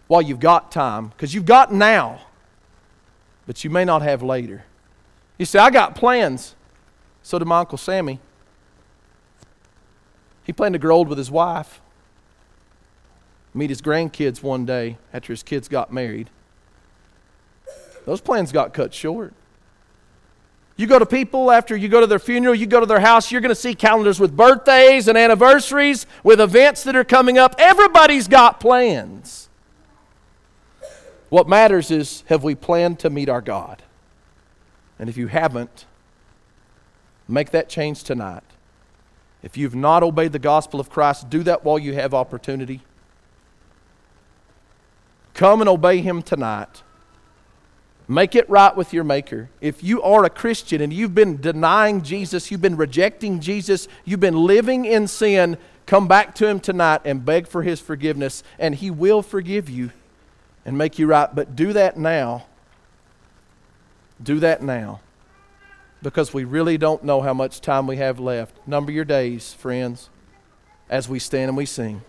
while 0.08 0.20
you've 0.20 0.40
got 0.40 0.70
time, 0.70 1.08
because 1.08 1.32
you've 1.32 1.46
got 1.46 1.72
now, 1.72 2.20
but 3.46 3.64
you 3.64 3.70
may 3.70 3.86
not 3.86 4.02
have 4.02 4.22
later. 4.22 4.64
You 5.38 5.46
say, 5.46 5.58
I 5.58 5.70
got 5.70 5.94
plans. 5.94 6.54
So 7.22 7.38
did 7.38 7.48
my 7.48 7.60
Uncle 7.60 7.78
Sammy. 7.78 8.20
He 10.44 10.52
planned 10.52 10.74
to 10.74 10.78
grow 10.78 10.96
old 10.96 11.08
with 11.08 11.18
his 11.18 11.30
wife, 11.30 11.80
meet 13.54 13.70
his 13.70 13.82
grandkids 13.82 14.42
one 14.42 14.64
day 14.64 14.98
after 15.12 15.32
his 15.32 15.42
kids 15.42 15.68
got 15.68 15.92
married. 15.92 16.30
Those 18.04 18.20
plans 18.20 18.52
got 18.52 18.74
cut 18.74 18.92
short. 18.92 19.34
You 20.76 20.86
go 20.86 20.98
to 20.98 21.06
people 21.06 21.50
after 21.50 21.76
you 21.76 21.88
go 21.88 22.00
to 22.00 22.06
their 22.06 22.18
funeral, 22.18 22.54
you 22.54 22.66
go 22.66 22.80
to 22.80 22.86
their 22.86 23.00
house, 23.00 23.30
you're 23.30 23.42
going 23.42 23.50
to 23.50 23.54
see 23.54 23.74
calendars 23.74 24.18
with 24.18 24.36
birthdays 24.36 25.06
and 25.06 25.18
anniversaries, 25.18 26.06
with 26.24 26.40
events 26.40 26.82
that 26.84 26.96
are 26.96 27.04
coming 27.04 27.38
up. 27.38 27.54
Everybody's 27.58 28.26
got 28.26 28.58
plans. 28.58 29.50
What 31.28 31.48
matters 31.48 31.90
is 31.90 32.24
have 32.26 32.42
we 32.42 32.54
planned 32.54 32.98
to 33.00 33.10
meet 33.10 33.28
our 33.28 33.40
God? 33.40 33.82
And 34.98 35.08
if 35.08 35.16
you 35.16 35.28
haven't, 35.28 35.86
make 37.28 37.50
that 37.50 37.68
change 37.68 38.02
tonight. 38.02 38.42
If 39.42 39.56
you've 39.56 39.74
not 39.74 40.02
obeyed 40.02 40.32
the 40.32 40.38
gospel 40.38 40.80
of 40.80 40.90
Christ, 40.90 41.28
do 41.28 41.42
that 41.42 41.64
while 41.64 41.78
you 41.78 41.94
have 41.94 42.14
opportunity. 42.14 42.80
Come 45.34 45.60
and 45.60 45.68
obey 45.68 46.00
Him 46.00 46.22
tonight. 46.22 46.82
Make 48.08 48.34
it 48.34 48.48
right 48.50 48.76
with 48.76 48.92
your 48.92 49.04
Maker. 49.04 49.48
If 49.60 49.82
you 49.82 50.02
are 50.02 50.24
a 50.24 50.30
Christian 50.30 50.80
and 50.80 50.92
you've 50.92 51.14
been 51.14 51.40
denying 51.40 52.02
Jesus, 52.02 52.50
you've 52.50 52.60
been 52.60 52.76
rejecting 52.76 53.40
Jesus, 53.40 53.88
you've 54.04 54.20
been 54.20 54.44
living 54.44 54.84
in 54.84 55.06
sin, 55.08 55.56
come 55.86 56.08
back 56.08 56.34
to 56.36 56.46
Him 56.46 56.60
tonight 56.60 57.00
and 57.04 57.24
beg 57.24 57.46
for 57.46 57.62
His 57.62 57.80
forgiveness, 57.80 58.42
and 58.58 58.74
He 58.74 58.90
will 58.90 59.22
forgive 59.22 59.70
you 59.70 59.92
and 60.64 60.76
make 60.76 60.98
you 60.98 61.06
right. 61.06 61.34
But 61.34 61.56
do 61.56 61.72
that 61.72 61.96
now. 61.96 62.46
Do 64.22 64.40
that 64.40 64.62
now. 64.62 65.00
Because 66.02 66.34
we 66.34 66.44
really 66.44 66.76
don't 66.76 67.04
know 67.04 67.22
how 67.22 67.32
much 67.32 67.60
time 67.60 67.86
we 67.86 67.96
have 67.96 68.18
left. 68.18 68.56
Number 68.66 68.90
your 68.92 69.04
days, 69.04 69.54
friends, 69.54 70.10
as 70.90 71.08
we 71.08 71.18
stand 71.18 71.48
and 71.48 71.56
we 71.56 71.66
sing. 71.66 72.02